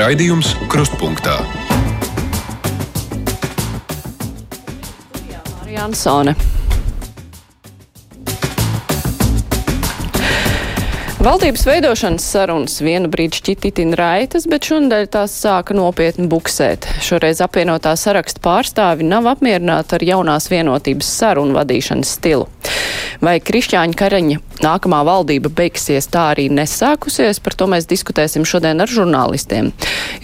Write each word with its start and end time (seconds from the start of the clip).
Raidījums 0.00 0.54
Krustpunktā. 0.72 1.34
Jansone. 5.68 6.32
Valdības 11.20 11.66
veidošanas 11.68 12.24
sarunas 12.32 12.78
vienu 12.80 13.10
brīdi 13.12 13.42
šķita 13.42 13.68
itin 13.68 13.92
raitas, 14.00 14.48
bet 14.48 14.70
šonadēļ 14.70 15.10
tās 15.12 15.34
sāka 15.36 15.76
nopietni 15.76 16.30
buksēt. 16.32 16.88
Šoreiz 17.04 17.44
apvienotā 17.44 17.92
saraksta 18.00 18.40
pārstāvi 18.40 19.04
nav 19.04 19.28
apmierināti 19.34 19.98
ar 19.98 20.06
jaunās 20.14 20.48
vienotības 20.48 21.12
sarunu 21.20 21.60
vadīšanas 21.60 22.16
stilu. 22.16 22.48
Vai 23.20 23.36
Krišķāņa 23.44 24.00
Karaņa 24.00 24.40
nākamā 24.64 25.00
valdība 25.06 25.50
beigsies 25.52 26.08
tā 26.10 26.30
arī 26.34 26.48
nesākusies, 26.52 27.40
par 27.44 27.56
to 27.58 27.68
mēs 27.70 27.88
diskutēsim 27.90 28.46
šodien 28.48 28.80
ar 28.82 28.90
žurnālistiem. 28.90 29.70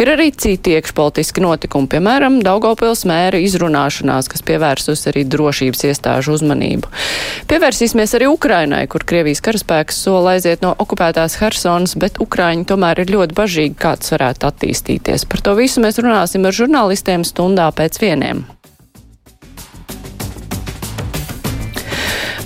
Ir 0.00 0.10
arī 0.12 0.30
citi 0.32 0.76
iekšpolitiski 0.76 1.44
notikumi, 1.44 1.90
piemēram, 1.92 2.40
Daugopils 2.44 3.04
mēra 3.08 3.40
izrunāšanās, 3.42 4.30
kas 4.32 4.44
pievērsus 4.46 5.06
arī 5.10 5.24
drošības 5.28 5.86
iestāžu 5.90 6.36
uzmanību. 6.36 6.90
Pievērsīsimies 7.50 8.16
arī 8.18 8.30
Ukrainai, 8.32 8.84
kur 8.90 9.06
Krievijas 9.06 9.44
karaspēks 9.44 10.02
sola 10.06 10.36
aiziet 10.36 10.64
no 10.64 10.74
okupētās 10.82 11.38
Hersonas, 11.42 11.96
bet 12.00 12.20
Ukraiņi 12.22 12.68
tomēr 12.72 13.04
ir 13.04 13.14
ļoti 13.16 13.36
bažīgi, 13.38 13.78
kā 13.80 13.96
tas 14.00 14.14
varētu 14.16 14.50
attīstīties. 14.50 15.28
Par 15.30 15.44
to 15.44 15.56
visu 15.58 15.84
mēs 15.84 16.02
runāsim 16.02 16.46
ar 16.48 16.56
žurnālistiem 16.56 17.26
stundā 17.26 17.70
pēc 17.76 18.00
vieniem. 18.02 18.46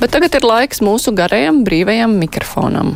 Bet 0.01 0.15
tagad 0.17 0.33
ir 0.33 0.45
laiks 0.49 0.79
mūsu 0.81 1.13
garajam 1.13 1.59
brīvajam 1.67 2.15
mikrofonam. 2.23 2.95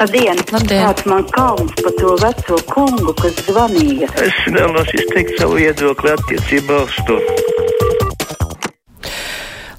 Labdien! 0.00 0.40
Labdien. 0.50 0.82
Kāds 0.82 1.06
man 1.06 1.22
kauns 1.30 1.76
par 1.78 1.94
to 2.00 2.16
veco 2.24 2.58
kungu, 2.72 3.14
kas 3.20 3.38
zvanīja? 3.46 4.10
Es 4.26 4.40
vēlos 4.50 4.90
izteikt 4.98 5.38
savu 5.38 5.60
viedokli 5.60 6.10
attiecībā 6.10 6.82
uz 6.88 6.98
to. 7.06 7.20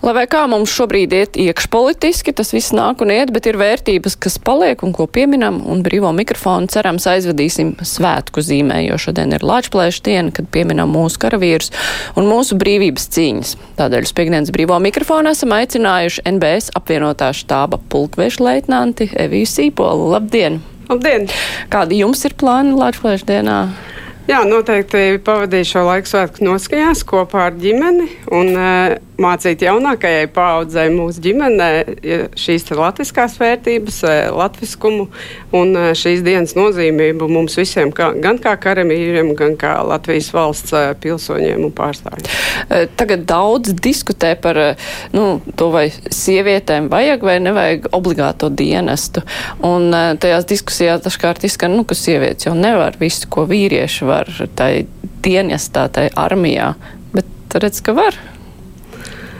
Lai 0.08 0.14
vai 0.16 0.24
kā 0.32 0.46
mums 0.48 0.72
šobrīd 0.72 1.12
iet 1.12 1.34
iekšpolitiski, 1.36 2.32
tas 2.32 2.54
viss 2.56 2.72
nāk 2.72 3.02
un 3.04 3.10
iet, 3.12 3.28
bet 3.36 3.50
ir 3.50 3.58
vērtības, 3.60 4.14
kas 4.24 4.38
paliek 4.40 4.80
un 4.88 4.94
ko 4.96 5.04
pieminam, 5.04 5.58
un 5.68 5.82
brīvo 5.84 6.14
mikrofonu 6.16 6.70
cerams 6.72 7.10
aizvedīsim 7.12 7.74
svētku 7.84 8.40
zīmē, 8.40 8.78
jo 8.86 8.96
šodien 9.04 9.36
ir 9.36 9.44
Lāčplēša 9.44 10.06
diena, 10.06 10.32
kad 10.32 10.48
pieminam 10.54 10.94
mūsu 10.96 11.20
karavīrus 11.26 11.74
un 12.16 12.30
mūsu 12.32 12.56
brīvības 12.56 13.10
cīņas. 13.18 13.52
Tādēļ 13.82 14.08
uz 14.08 14.14
piekdienas 14.16 14.54
brīvo 14.56 14.78
mikrofonu 14.86 15.34
esam 15.36 15.52
aicinājuši 15.58 16.24
NBS 16.38 16.72
apvienotā 16.80 17.34
štāba 17.36 17.82
pulkvešu 17.92 18.46
leitnanti 18.48 19.10
Eviju 19.12 19.50
Sīpolu. 19.58 20.08
Labdien! 20.14 20.62
Labdien! 20.88 21.28
Kādi 21.74 22.00
jums 22.00 22.24
ir 22.24 22.38
plāni 22.40 22.80
Lāčplēša 22.80 23.28
dienā? 23.34 23.60
Jā, 24.28 24.40
noteikti 24.48 25.20
pavadīju 25.24 25.68
šo 25.68 25.84
laiku 25.88 26.14
svētku 26.14 26.48
noskaņās 26.48 27.04
kopā 27.08 27.46
ar 27.50 27.60
ģimeni 27.60 28.08
un 28.36 28.56
uh, 28.56 28.96
mācīt 29.22 29.64
jaunākajai 29.66 30.28
paaudzei 30.34 30.88
mūsu 30.94 31.22
ģimenē 31.26 31.70
šīs 32.38 32.68
latviskās 32.78 33.38
vērtības, 33.42 34.02
latviskumu 34.36 35.08
un 35.58 35.74
uh, 35.76 35.90
šīs 35.98 36.24
dienas 36.26 36.56
nozīmību 36.58 37.30
mums 37.32 37.58
visiem, 37.60 37.92
kā, 37.96 38.12
gan 38.22 38.40
kā 38.44 38.56
karamīriem, 38.62 39.34
gan 39.38 39.58
kā 39.60 39.74
Latvijas 39.88 40.30
valsts 40.36 40.76
uh, 40.76 40.92
pilsoņiem 41.02 41.66
un 41.68 41.74
pārstāvjiem. 41.78 42.30
Tagad 42.98 43.26
daudz 43.30 43.74
diskutē 43.84 44.34
par 44.42 44.58
nu, 45.14 45.26
to, 45.58 45.70
vai 45.74 45.88
sievietēm 45.92 46.90
vajag 46.92 47.26
vai 47.26 47.38
nevajag 47.44 47.90
obligāto 47.96 48.50
dienestu. 48.54 49.24
Un 49.66 49.92
tajās 50.22 50.48
diskusijās 50.50 51.04
dažkārt 51.06 51.46
izskan, 51.48 51.76
nu, 51.78 51.86
ka 51.88 51.98
sievietes 51.98 52.50
jau 52.50 52.56
nevar 52.58 52.98
visu, 53.02 53.30
ko 53.32 53.48
vīrieši 53.50 54.08
var 54.08 54.32
tai 54.58 54.72
dienestā, 55.26 55.88
tai 55.94 56.08
armijā, 56.16 56.74
bet 57.16 57.60
redz, 57.62 57.84
ka 57.86 57.96
var. 57.98 58.18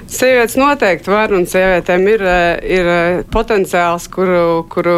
Sievietes 0.08 0.56
noteikti 0.56 1.12
var, 1.12 1.34
un 1.36 1.44
sievietēm 1.44 2.06
ir, 2.08 2.22
eh, 2.24 2.60
ir 2.78 2.88
eh, 2.88 3.18
potenciāls, 3.28 4.06
kuru, 4.08 4.64
kuru 4.72 4.96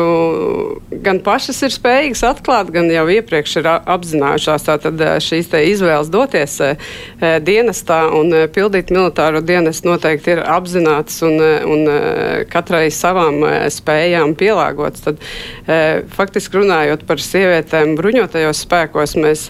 gan 1.01 1.17
pašas 1.25 1.63
ir 1.65 1.73
spējīgas 1.73 2.21
atklāt, 2.29 2.69
gan 2.69 2.91
jau 2.93 3.07
iepriekš 3.09 3.55
ir 3.57 3.69
apzinājušās. 3.73 4.67
Tātad 4.67 5.01
eh, 5.01 5.15
šīs 5.17 5.49
izvēles 5.49 6.11
doties 6.13 6.59
dienestā 7.19 7.97
un 8.13 8.29
pildīt 8.53 8.93
militāro 8.93 9.41
dienestu 9.41 9.89
noteikti 9.89 10.35
ir 10.35 10.43
apzināts 10.45 11.23
un, 11.25 11.41
un 11.41 12.45
katrai 12.51 12.85
savām 12.93 13.41
spējām 13.73 14.35
pielāgots. 14.37 15.03
Tad, 15.07 15.25
faktiski 16.13 16.61
runājot 16.61 17.05
par 17.09 17.21
sievietēm 17.23 17.95
bruņotajos 17.97 18.63
spēkos, 18.67 19.17
mēs 19.17 19.47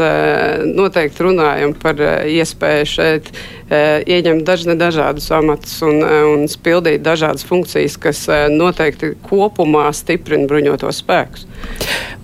noteikti 0.72 1.28
runājam 1.28 1.75
par 1.81 2.00
iespēju 2.30 2.90
šeit 2.96 3.31
ieņemt 3.69 4.48
dažne 4.48 4.78
dažādus 4.80 5.30
amatus 5.36 5.49
amatus 5.50 5.82
un, 5.82 6.02
eh, 6.04 6.24
un 6.30 6.46
pildīt 6.64 7.02
dažādas 7.02 7.46
funkcijas, 7.48 7.98
kas 8.02 8.22
eh, 8.30 8.48
noteikti 8.54 9.16
kopumā 9.26 9.90
stiprina 9.94 10.48
bruņotos 10.50 11.02
spēkus. 11.02 11.48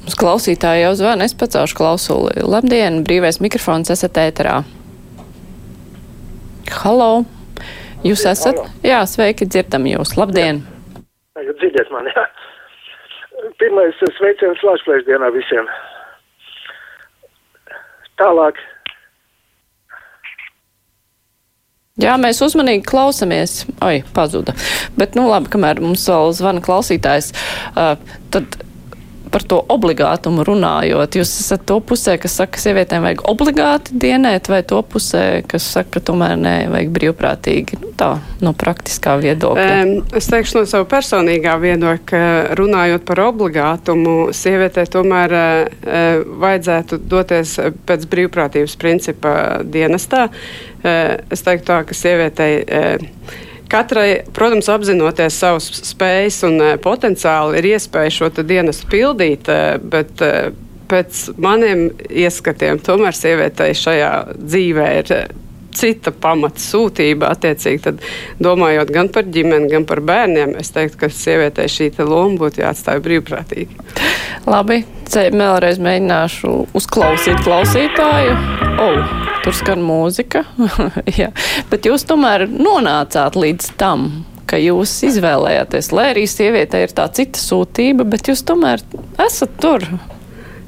Mums 0.06 0.18
klausītāji 0.22 0.86
jau 0.86 0.94
zvana, 1.00 1.26
es 1.26 1.34
pacaušu 1.34 1.78
klausuli. 1.78 2.44
Labdien, 2.46 3.02
brīvais 3.06 3.42
mikrofons 3.42 3.90
esat 3.90 4.20
ēterā. 4.22 4.62
Halo! 6.84 7.26
Jūs 8.06 8.26
esat? 8.30 8.60
Halo. 8.60 8.70
Jā, 8.86 9.02
sveiki, 9.10 9.48
dzirdam 9.50 9.88
jūs. 9.90 10.14
Labdien! 10.20 10.62
Jā, 11.36 11.58
dzirdiet 11.58 11.90
mani, 11.94 12.14
jā. 12.14 12.28
Pirmais 13.62 13.98
sveiciens 14.18 14.62
Latvijas 14.66 15.06
dienā 15.10 15.32
visiem. 15.34 15.68
Tālāk 18.22 18.62
Jā, 21.96 22.18
mēs 22.20 22.42
uzmanīgi 22.44 22.84
klausamies. 22.90 23.62
Oi, 23.88 24.02
pazuda. 24.16 24.52
Bet, 25.00 25.14
nu 25.16 25.30
labi, 25.30 25.48
kamēr 25.54 25.80
mums 25.80 26.04
vēl 26.12 26.34
zvana 26.36 26.60
klausītājs, 26.64 27.30
uh, 27.72 27.94
tad 28.36 28.58
par 29.36 29.44
to 29.44 29.58
obligātumu 29.68 30.46
runājot, 30.48 31.18
jūs 31.20 31.34
esat 31.42 31.66
to 31.68 31.82
pusē, 31.84 32.14
kas 32.22 32.38
saka, 32.40 32.54
ka 32.56 32.62
sievietēm 32.64 33.04
vajag 33.04 33.24
obligāti 33.28 33.98
dienēt, 34.00 34.48
vai 34.48 34.62
to 34.64 34.80
pusē, 34.88 35.42
kas 35.52 35.66
saka, 35.76 35.98
ka 35.98 36.04
tomēr 36.08 36.38
nē, 36.40 36.54
vajag 36.72 36.94
brīvprātīgi, 36.96 37.82
nu, 37.82 37.92
tā, 38.00 38.14
no 38.40 38.54
praktiskā 38.56 39.18
viedokļa? 39.20 39.68
Es 40.16 40.32
teikšu 40.32 40.62
no 40.62 40.64
savu 40.72 40.88
personīgā 40.88 41.58
viedokļa, 41.60 42.06
ka 42.08 42.22
runājot 42.62 43.04
par 43.10 43.26
obligātumu, 43.26 44.16
sievietē 44.32 44.88
tomēr 44.94 45.36
uh, 45.42 46.24
vajadzētu 46.46 47.02
doties 47.04 47.58
pēc 47.90 48.08
brīvprātības 48.16 48.78
principa 48.80 49.34
dienestā. 49.68 50.30
Uh, 50.32 51.18
es 51.28 51.44
teiktu 51.44 51.74
tā, 51.74 51.82
ka 51.90 52.04
sievietei. 52.06 52.62
Katrai, 53.72 54.10
protams, 54.36 54.70
apzinoties 54.70 55.40
savus 55.42 55.70
spējas 55.88 56.42
un 56.48 56.60
uh, 56.62 56.76
potenciālu, 56.82 57.56
ir 57.60 57.72
iespēja 57.74 58.14
šo 58.14 58.30
dienestu 58.42 58.90
pildīt, 58.92 59.50
uh, 59.50 59.80
bet 59.82 60.22
uh, 60.26 60.52
pēc 60.92 61.24
maniem 61.42 61.88
ieskatiem 62.10 62.80
tomēr 62.86 63.18
sievietei 63.18 63.74
šajā 63.78 64.12
dzīvē 64.38 64.92
ir 65.00 65.16
cita 65.76 66.12
pamata 66.12 66.62
sūtība. 66.62 67.32
Attiecīgi, 67.36 67.82
tad, 67.86 68.04
domājot 68.44 68.92
gan 68.96 69.12
par 69.14 69.28
ģimeni, 69.32 69.70
gan 69.72 69.88
par 69.90 70.02
bērniem, 70.06 70.56
es 70.60 70.72
teiktu, 70.76 71.02
ka 71.04 71.12
sievietei 71.12 71.70
šī 71.72 71.92
loma 72.04 72.40
būtu 72.42 72.64
jāatstāj 72.64 73.02
brīvprātīgi. 73.06 73.82
Labi, 74.50 74.84
vēlreiz 75.14 75.80
mēģināšu 75.82 76.54
uzklausīt 76.78 77.42
klausītāju. 77.46 78.38
Oh, 78.82 79.14
tur 79.46 79.56
skan 79.56 79.84
mūzika. 79.86 80.44
Jā, 81.20 81.32
bet 81.72 81.88
jūs 81.88 82.06
tomēr 82.10 82.48
nonācāt 82.52 83.38
līdz 83.40 83.76
tam, 83.80 84.10
ka 84.50 84.60
jūs 84.62 84.94
izvēlējāties, 85.10 85.92
lai 85.96 86.10
arī 86.14 86.26
sievietei 86.30 86.86
ir 86.86 86.94
tā 86.96 87.08
cita 87.16 87.42
sūtība, 87.42 88.06
bet 88.08 88.30
jūs 88.30 88.46
tomēr 88.46 88.84
esat 89.26 89.58
tur. 89.62 89.88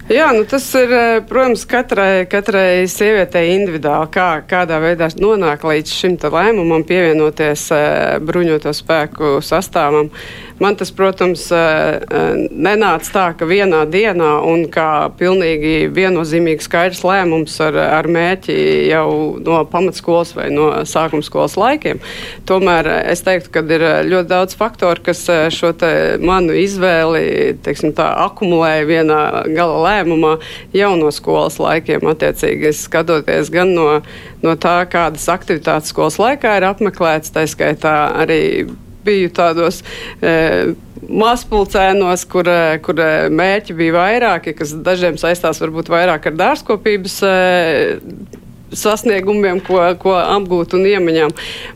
Jā, 0.07 0.29
nu 0.31 0.45
tas 0.47 0.63
ir, 0.79 0.87
eh, 0.87 1.19
protams, 1.27 1.65
katrai, 1.67 2.23
katrai 2.31 2.87
sievietei 2.87 3.49
individuāli, 3.57 4.07
kā, 4.07 4.39
kādā 4.47 4.77
veidā 4.79 5.09
nonāk 5.19 5.65
līdz 5.67 5.91
šim 5.91 6.15
lēmumam, 6.31 6.85
pievienoties 6.87 7.65
uh, 7.75 8.15
bruņoto 8.23 8.71
spēku 8.71 9.41
sastāvam. 9.43 10.07
Man 10.63 10.77
tas, 10.79 10.93
protams, 10.95 11.43
uh, 11.51 11.99
nenāca 12.49 13.11
tā, 13.11 13.25
ka 13.37 13.45
vienā 13.45 13.83
dienā 13.83 14.29
un 14.47 14.63
kā 14.71 15.11
pilnīgi 15.19 15.91
viennozīmīgi 15.91 16.63
skaidrs 16.63 17.03
lēmums 17.03 17.59
ar, 17.67 17.75
ar 17.75 18.07
mērķi 18.07 18.55
jau 18.87 19.35
no 19.43 19.59
pamatskolas 19.67 20.31
vai 20.39 20.47
no 20.55 20.71
sākuma 20.87 21.21
skolas 21.21 21.59
laikiem. 21.59 21.99
Tomēr 22.47 22.87
es 23.11 23.25
teiktu, 23.27 23.51
ka 23.51 23.65
ir 23.75 23.85
ļoti 24.07 24.31
daudz 24.31 24.55
faktoru, 24.55 25.03
kas 25.03 25.27
šo 25.51 25.75
manu 26.23 26.55
izvēli 26.55 27.59
teiksim, 27.67 27.91
tā, 27.91 28.07
akumulē 28.23 28.79
vienā 28.87 29.21
gala 29.51 29.83
lēmumā 29.83 29.96
lēmumā 29.97 30.37
jau 30.77 30.93
no 30.99 31.11
skolas 31.13 31.59
laikiem. 31.61 32.05
Attiecīgi, 32.13 32.73
skatoties 32.77 33.51
gan 33.53 33.73
no, 33.75 33.87
no 34.45 34.57
tā, 34.61 34.79
kādas 34.91 35.27
aktivitātes 35.33 35.93
skolas 35.93 36.19
laikā 36.21 36.57
ir 36.59 36.67
apmeklētas, 36.69 37.33
tā 37.35 37.47
skaitā 37.49 37.95
arī 38.23 38.41
biju 39.07 39.31
tādos. 39.35 39.83
E, 40.21 40.75
mazpulcēnos, 41.07 42.25
kur, 42.29 42.49
kur 42.83 42.99
mērķi 43.31 43.75
bija 43.77 43.95
vairāki, 43.95 44.55
kas 44.57 44.73
dažiem 44.83 45.19
saistās 45.21 45.61
varbūt 45.61 45.91
vairāk 45.93 46.25
ar 46.31 46.37
dārzkopības 46.39 47.19
sasniegumiem, 48.75 49.61
ko, 49.63 49.79
ko 50.01 50.15
apgūt 50.19 50.75
un 50.77 50.87
iemaņām. 50.89 51.33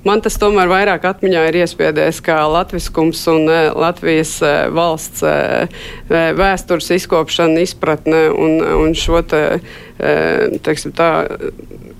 Man 0.07 0.23
tas 0.23 0.37
tomēr 0.41 0.71
vairāk 0.71 1.05
atmiņā 1.07 1.45
ir 1.49 1.61
iespiedies 1.63 2.21
kā 2.25 2.39
latviskums 2.51 3.21
un 3.31 3.47
Latvijas 3.77 4.37
valsts 4.73 5.23
vēstures 6.09 6.91
izkopšana, 6.97 7.63
izpratne 7.63 8.27
un, 8.33 8.59
un 8.83 8.95
šo 8.97 9.23
te, 9.23 9.43
teiksim 10.65 10.95
tā, 10.97 11.11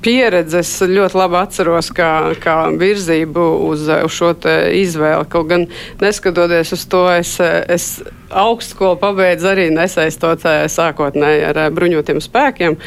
pieredzes 0.01 0.74
ļoti 0.89 1.18
labi 1.18 1.38
atceros 1.42 1.92
kā, 1.95 2.12
kā 2.42 2.56
virzību 2.80 3.45
uz, 3.68 3.86
uz 4.06 4.15
šo 4.15 4.31
izvēli. 4.75 5.27
Kaut 5.31 5.51
gan 5.51 5.68
neskatoties 6.01 6.74
uz 6.75 6.86
to, 6.89 7.03
es, 7.13 7.36
es 7.42 7.88
augstskolu 8.31 8.98
pabeidzu 9.01 9.50
arī 9.51 9.68
nesaistot 9.75 10.44
sākotnēji 10.71 11.45
ar 11.50 11.62
bruņotiem 11.75 12.21
spēkiem. 12.24 12.77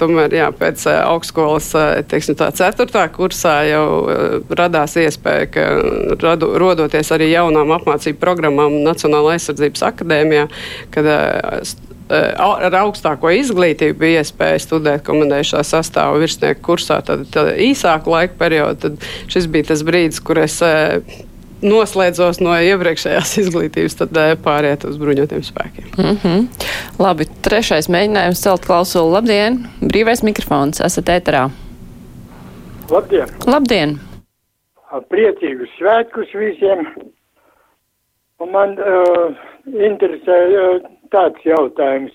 Tomēr 0.00 0.36
jā, 0.38 0.48
pēc 0.56 0.86
augstskolas 0.94 1.70
teiksim, 2.10 2.38
tā, 2.38 2.50
ceturtā 2.56 3.04
kursā 3.12 3.56
jau 3.68 3.84
radās 4.48 4.96
iespēja, 5.00 5.50
ka 5.52 5.66
radu, 6.22 6.54
rodoties 6.60 7.12
arī 7.16 7.32
jaunām 7.34 7.74
apmācību 7.76 8.22
programmām 8.22 8.80
Nacionāla 8.86 9.36
aizsardzības 9.36 9.84
akadēmijā, 9.90 10.46
kad 10.94 11.10
Eh, 11.20 11.60
ar 12.10 12.74
augstāko 12.82 13.30
izglītību 13.38 13.98
bija 14.00 14.24
iespēja 14.24 14.60
studēt 14.66 15.04
komandējušā 15.06 15.62
sastāvu 15.66 16.20
virsnieku 16.24 16.64
kursā, 16.70 17.00
tad, 17.06 17.26
tad 17.34 17.54
īsāku 17.62 18.10
laiku 18.10 18.38
periodu, 18.40 18.78
tad 18.88 19.10
šis 19.30 19.46
bija 19.50 19.70
tas 19.70 19.84
brīdis, 19.86 20.22
kur 20.24 20.42
es 20.42 20.58
noslēdzos 21.60 22.40
no 22.42 22.54
iepriekšējās 22.56 23.36
izglītības, 23.44 23.98
tad 24.02 24.20
pāriet 24.44 24.86
uz 24.88 24.98
bruņotiem 25.00 25.42
spēkiem. 25.46 25.88
Mm 25.96 26.20
-hmm. 26.22 26.46
Labi, 26.98 27.28
trešais 27.46 27.90
mēģinājums 27.92 28.42
celt 28.42 28.66
klausulu. 28.66 29.12
Labdien! 29.16 29.64
Brīvais 29.80 30.24
mikrofons, 30.26 30.80
esat 30.80 31.12
ēterā. 31.12 31.48
Labdien! 32.90 33.28
Labdien! 33.46 33.98
Priecīgus 35.08 35.70
svētkus 35.78 36.32
visiem! 36.34 36.86
Un 38.40 38.50
man 38.50 38.72
uh, 38.80 39.36
interesē 39.68 40.38
uh, 40.48 40.88
tāds 41.14 41.46
jautājums. 41.46 42.12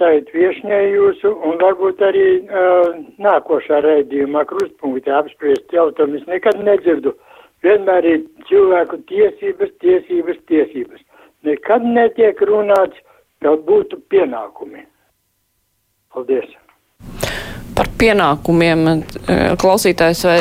Taiet 0.00 0.30
viešņai 0.32 0.84
jūsu 0.88 1.34
un 1.44 1.58
varbūt 1.60 2.00
arī 2.00 2.28
uh, 2.40 2.94
nākošā 3.20 3.82
raidījumā 3.84 4.46
krustpunktā 4.48 5.18
apspriest 5.18 5.74
jautājumu. 5.76 6.16
Es 6.16 6.30
nekad 6.30 6.62
nedzirdu. 6.64 7.12
Vienmēr 7.60 8.08
ir 8.08 8.22
cilvēku 8.48 9.02
tiesības, 9.10 9.74
tiesības, 9.84 10.40
tiesības. 10.48 11.04
Nekad 11.44 11.84
netiek 11.84 12.40
runāts, 12.48 12.96
ka 13.44 13.52
būtu 13.68 14.00
pienākumi. 14.08 14.86
Paldies! 16.14 16.56
Pienākumiem 18.00 18.84
eh, 18.90 19.40
klausītājs 19.60 20.24
vai, 20.26 20.40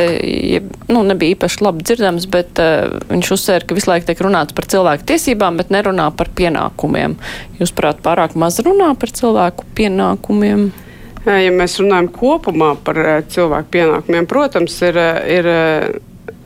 nu, 0.89 1.03
nebija 1.07 1.35
īpaši 1.35 1.63
labi 1.65 1.85
dzirdams, 1.85 2.27
bet 2.31 2.59
uh, 2.63 2.97
viņš 3.11 3.31
uzsvēra, 3.35 3.67
ka 3.67 3.77
visu 3.77 3.91
laiku 3.91 4.09
tiek 4.09 4.21
runāts 4.25 4.55
par 4.57 4.67
cilvēku 4.71 5.07
tiesībām, 5.11 5.59
bet 5.59 5.73
nerunā 5.73 6.09
par 6.17 6.31
pienākumiem. 6.35 7.17
Jūs, 7.59 7.73
prāt, 7.75 8.01
pārāk 8.05 8.37
maz 8.39 8.59
runā 8.65 8.91
par 8.99 9.13
cilvēku 9.15 9.67
pienākumiem? 9.77 10.69
Ja 11.27 11.51
mēs 11.51 11.75
runājam 11.81 12.07
kopumā 12.15 12.73
par 12.83 13.01
eh, 13.03 13.19
cilvēku 13.29 13.73
pienākumiem, 13.75 14.29
protams, 14.29 14.79
ir, 14.87 15.01
ir 15.29 15.51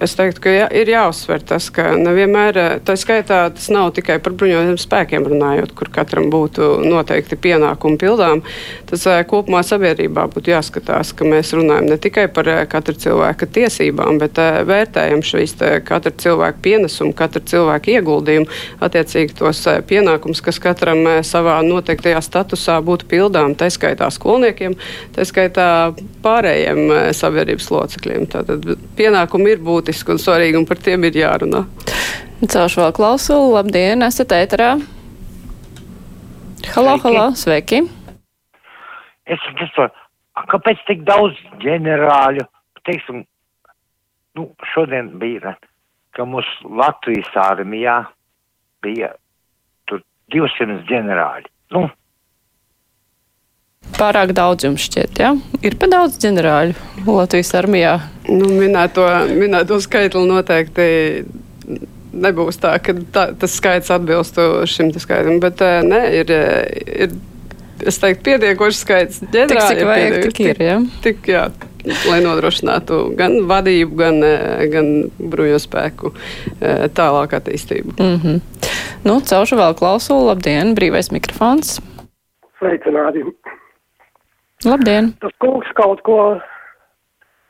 Es 0.03 0.17
teiktu, 0.19 0.41
ka 0.43 0.51
jā, 0.51 0.65
ir 0.75 0.89
jāuzsver 0.91 1.39
tas, 1.47 1.69
ka 1.71 1.93
nevienmēr, 1.95 2.57
tā 2.83 2.97
skaitā, 2.99 3.45
tas 3.55 3.69
nav 3.71 3.93
tikai 3.95 4.17
par 4.19 4.33
bruņotiem 4.35 4.75
spēkiem 4.81 5.23
runājot, 5.31 5.71
kur 5.77 5.87
katram 5.93 6.27
būtu 6.33 6.81
noteikti 6.83 7.37
pienākumi 7.39 7.95
pildām. 8.01 8.41
Tas 8.89 9.05
kopumā 9.29 9.61
sabiedrībā 9.63 10.25
būtu 10.33 10.51
jāskatās, 10.51 11.13
ka 11.15 11.23
mēs 11.23 11.53
runājam 11.55 11.87
ne 11.87 11.97
tikai 12.03 12.25
par 12.35 12.49
katra 12.67 12.97
cilvēka 13.05 13.47
tiesībām, 13.55 14.19
bet 14.19 14.41
vērtējam 14.67 15.23
šīs 15.23 15.55
katra 15.87 16.11
cilvēka 16.25 16.59
pienesumu, 16.67 17.15
katra 17.15 17.39
cilvēka 17.53 17.95
ieguldījumu, 17.95 18.49
attiecīgi 18.83 19.39
tos 19.39 19.63
pienākumus, 19.87 20.43
kas 20.43 20.59
katram 20.59 21.07
savā 21.23 21.61
noteiktajā 21.63 22.19
statusā 22.27 22.81
būtu 22.83 23.07
pildām, 23.15 23.55
tā 23.55 23.71
skaitā 23.71 24.11
skolniekiem, 24.11 24.75
tā 25.15 25.23
skaitā 25.31 25.69
pārējiem 26.27 27.13
sabiedrības 27.15 27.71
locekļiem. 27.71 28.29
Tātad 28.35 28.67
pienākumi 28.99 29.55
ir 29.55 29.63
būtiski 29.63 29.92
būtiski 29.93 30.13
un 30.15 30.21
svarīgi, 30.21 30.57
un 30.57 30.65
par 30.65 30.79
tiem 30.81 31.03
ir 31.05 31.13
jārunā. 31.13 31.67
Caušu 32.43 32.81
vēl 32.81 32.93
klausulu. 32.97 33.53
Labdien, 33.53 34.01
esat 34.01 34.33
ēterā. 34.33 34.79
Halo, 36.73 36.95
Sveiki. 36.97 37.03
halo, 37.03 37.25
sveiki. 37.37 37.79
Es 39.29 39.39
saprotu, 39.45 39.93
kāpēc 40.49 40.81
tik 40.87 41.03
daudz 41.05 41.37
ģenerāļu, 41.61 42.45
teiksim, 42.87 43.23
nu, 44.35 44.49
šodien 44.73 45.13
bija, 45.19 45.53
ka 46.17 46.25
mūsu 46.25 46.73
Latvijas 46.73 47.29
armijā 47.35 48.01
bija 48.81 49.13
tur 49.85 50.01
200 50.33 50.81
ģenerāļi. 50.89 51.51
Nu, 51.75 51.85
Pārāk 53.93 54.33
daudz 54.35 54.65
jums 54.65 54.85
šķiet? 54.87 55.19
Ja? 55.21 55.33
Ir 55.61 55.77
pa 55.79 55.89
daudz 55.91 56.17
ģenerāļu 56.23 57.05
Latvijas 57.07 57.53
armijā. 57.59 57.97
Nu, 58.29 58.47
minēto, 58.49 59.05
minēto 59.35 59.77
skaitli 59.83 60.23
noteikti 60.27 60.87
nebūs 62.13 62.59
tā, 62.61 62.77
ka 62.83 62.95
tā, 63.13 63.27
tas 63.39 63.57
skaits 63.57 63.91
atbilstu 63.93 64.63
šim 64.69 64.91
skaitlim, 64.93 65.39
bet 65.43 65.61
nē, 65.61 66.01
ir, 66.21 66.33
ir 66.85 67.15
es 67.83 67.99
teiktu, 68.01 68.23
pietiekošs 68.29 68.81
skaits 68.85 69.21
ģenerāļu. 69.33 69.69
Tik, 69.69 69.77
cik 69.77 69.87
vajag, 69.89 70.17
tik 70.27 70.41
ir, 70.47 70.65
jā? 70.69 70.79
Tik, 71.05 71.29
jā 71.33 71.45
lai 72.07 72.19
nodrošinātu 72.23 72.99
gan 73.19 73.41
vadību, 73.49 73.95
gan, 73.99 74.19
gan 74.71 74.91
bruņospēku 75.19 76.13
tālāk 76.95 77.35
attīstību. 77.39 77.97
Mm 77.99 78.19
-hmm. 78.23 78.41
Nu, 79.03 79.19
celšu 79.19 79.59
vēl 79.59 79.75
klausulu. 79.75 80.27
Labdien, 80.31 80.75
brīvais 80.75 81.11
mikrofons. 81.11 81.81
Sveicināti. 82.59 83.25
Labdien! 84.65 85.11
Tas 85.19 85.33
kungs 85.43 85.69
kaut 85.75 86.01
ko 86.07 86.17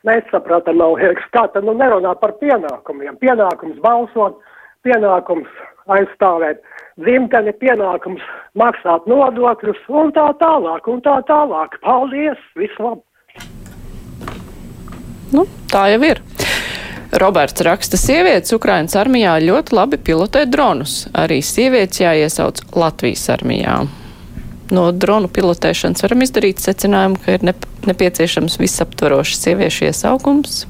nesaprata 0.07 0.73
nav 0.75 0.97
Helks. 1.01 1.25
Kā 1.35 1.45
tad 1.53 1.65
nu 1.67 1.75
nerunā 1.77 2.15
par 2.21 2.35
pienākumiem? 2.41 3.19
Pienākums 3.21 3.79
balsot, 3.83 4.39
pienākums 4.85 5.49
aizstāvēt 5.93 6.61
dzimteni, 7.03 7.53
pienākums 7.61 8.23
maksāt 8.59 9.07
nodokļus 9.09 9.81
un 9.89 10.13
tā 10.15 10.27
tālāk, 10.41 10.89
un 10.89 11.01
tā 11.05 11.19
tālāk. 11.29 11.79
Paldies! 11.85 12.39
Vislab! 12.59 13.03
Nu, 15.33 15.47
tā 15.71 15.87
jau 15.93 16.03
ir. 16.05 16.21
Roberts 17.21 17.61
raksta, 17.65 17.97
sievietes 17.97 18.53
Ukrainas 18.55 18.95
armijā 18.97 19.35
ļoti 19.41 19.75
labi 19.77 19.99
pilotē 20.01 20.47
dronus. 20.49 21.03
Arī 21.13 21.43
sievietes 21.45 22.01
jāiesauc 22.01 22.63
Latvijas 22.73 23.27
armijā 23.33 23.83
no 24.73 24.89
dronu 24.91 25.29
pilotēšanas 25.33 26.03
varam 26.05 26.23
izdarīt 26.25 26.61
secinājumu, 26.63 27.19
ka 27.23 27.37
ir 27.37 27.47
nepieciešams 27.87 28.59
visaptvarošs 28.61 29.41
sieviešu 29.45 29.89
iesaukums? 29.89 30.63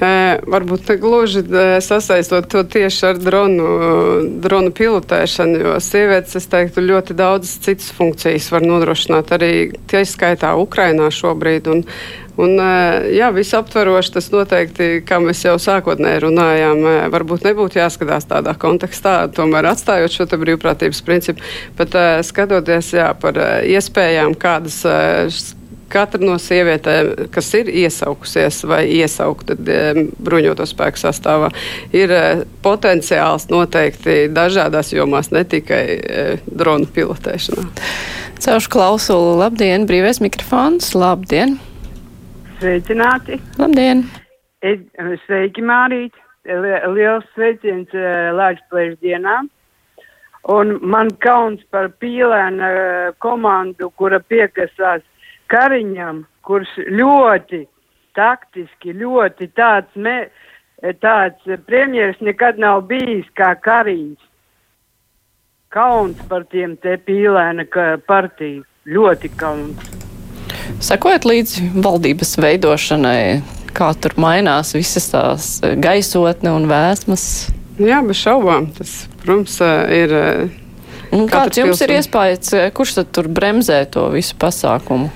Varbūt 0.00 0.94
gluži 1.00 1.42
sasaistot 1.84 2.46
to 2.48 2.62
tieši 2.64 3.02
ar 3.10 3.20
dronu, 3.20 3.66
dronu 4.40 4.72
pilotēšanu, 4.72 5.60
jo 5.60 5.74
sievietes, 5.84 6.38
es 6.40 6.48
teiktu, 6.48 6.84
ļoti 6.88 7.16
daudz 7.18 7.52
citas 7.66 7.90
funkcijas 7.96 8.48
var 8.54 8.64
nodrošināt 8.64 9.34
arī 9.36 9.52
tie 9.90 10.06
skaitā 10.08 10.54
Ukrainā 10.56 11.12
šobrīd. 11.12 11.70
Un, 11.74 11.86
Un, 12.40 12.54
jā, 13.12 13.26
visaptveroši 13.36 14.12
tas 14.14 14.30
noteikti, 14.32 15.02
kā 15.04 15.18
mēs 15.20 15.42
jau 15.44 15.58
sākotnēji 15.60 16.22
runājām, 16.24 16.78
varbūt 17.12 17.44
nebūtu 17.44 17.76
jāskatās 17.82 18.24
tādā 18.30 18.54
kontekstā, 18.56 19.26
tomēr 19.36 19.68
atstājot 19.74 20.14
šo 20.14 20.28
brīvprātības 20.40 21.02
principu, 21.04 21.44
bet 21.76 21.98
skatoties 22.24 22.94
jā, 22.96 23.10
par 23.20 23.36
iespējām, 23.68 24.38
kādas 24.40 24.80
katra 25.90 26.22
no 26.22 26.36
sievietēm, 26.40 27.28
kas 27.34 27.50
ir 27.58 27.70
iesaukusies 27.82 28.62
vai 28.70 28.84
iesaukta 29.00 29.56
bruņoto 29.58 30.66
spēku 30.68 31.02
sastāvā, 31.02 31.50
ir 31.96 32.14
potenciāls 32.64 33.48
noteikti 33.50 34.22
dažādās 34.34 34.94
jomās, 34.94 35.32
ne 35.34 35.44
tikai 35.44 35.84
dronu 36.46 36.88
pilotēšanā. 36.94 37.68
Caušu 38.40 38.70
klausulu, 38.72 39.34
labdien, 39.36 39.84
brīvais 39.84 40.22
mikrofons, 40.24 40.94
labdien! 40.96 41.58
Sveicināti! 42.60 43.36
Labdien! 43.60 44.06
Es, 44.64 44.80
sveiki, 45.26 45.60
Mārīt! 45.60 46.16
Liels 46.48 47.26
sveiciens 47.34 47.92
uh, 47.92 48.30
Latvijas 48.32 48.96
dienā! 49.04 49.42
Un 50.48 50.78
man 50.80 51.12
kauns 51.20 51.60
par 51.68 51.90
pīlēnu 52.00 52.64
uh, 52.64 53.12
komandu, 53.20 53.90
kura 54.00 54.22
piekasās 54.24 55.04
Kariņam, 55.50 56.24
kurš 56.46 56.76
ļoti 56.88 57.64
taktiski, 58.16 58.94
ļoti 58.94 59.50
tāds, 59.58 59.90
me, 59.94 60.30
tāds 61.02 61.54
premjeras 61.66 62.20
nekad 62.22 62.58
nav 62.62 62.84
bijis 62.90 63.26
kā 63.38 63.54
Kariņš. 63.58 64.18
kauns 65.70 66.18
par 66.28 66.44
tiem 66.50 66.74
te 66.82 66.96
pīlēna 66.98 67.66
partiju. 68.06 68.64
Ļoti 68.90 69.28
kauns. 69.38 69.90
Sekojot 70.82 71.26
līdzi 71.28 71.66
valdības 71.84 72.32
veidošanai, 72.40 73.42
kā 73.76 73.90
tur 74.00 74.16
mainās 74.18 74.72
visas 74.74 75.10
tās 75.12 75.48
gaisotne 75.60 76.54
un 76.56 76.66
vēsmas? 76.70 77.24
Jā, 77.78 78.00
bez 78.06 78.18
šaubām. 78.22 78.70
Tas, 78.74 79.04
protams, 79.22 79.58
ir. 79.94 80.16
Un 81.14 81.26
kāds 81.30 81.58
jums 81.58 81.80
ir 81.84 81.96
iespējas, 81.98 82.54
kurš 82.74 83.00
tad 83.00 83.12
tur 83.14 83.28
bremzē 83.30 83.82
to 83.92 84.08
visu 84.14 84.36
pasākumu? 84.40 85.10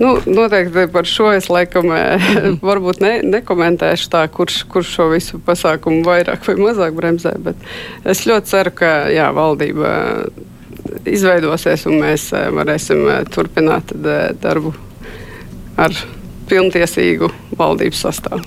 Nu, 0.00 0.14
noteikti 0.26 0.86
par 0.92 1.08
šo 1.08 1.32
es 1.36 1.50
laikam 1.52 1.90
varbūt 2.68 3.02
ne, 3.04 3.12
nekomentēšu 3.34 4.08
tā, 4.12 4.22
kurš, 4.32 4.62
kurš 4.72 4.94
šo 4.96 5.08
visu 5.12 5.40
pasākumu 5.44 6.00
vairāk 6.06 6.46
vai 6.48 6.56
mazāk 6.60 6.96
bremzē, 6.96 7.34
bet 7.44 7.68
es 8.08 8.24
ļoti 8.28 8.52
ceru, 8.54 8.74
ka 8.82 8.92
jā, 9.12 9.28
valdība 9.36 9.92
izveidosies 11.08 11.86
un 11.90 12.00
mēs 12.02 12.30
varēsim 12.32 13.04
turpināt 13.32 13.92
darbu 14.42 14.74
ar 15.80 15.94
pilntiesīgu 16.48 17.30
valdības 17.58 18.02
sastāvu. 18.06 18.42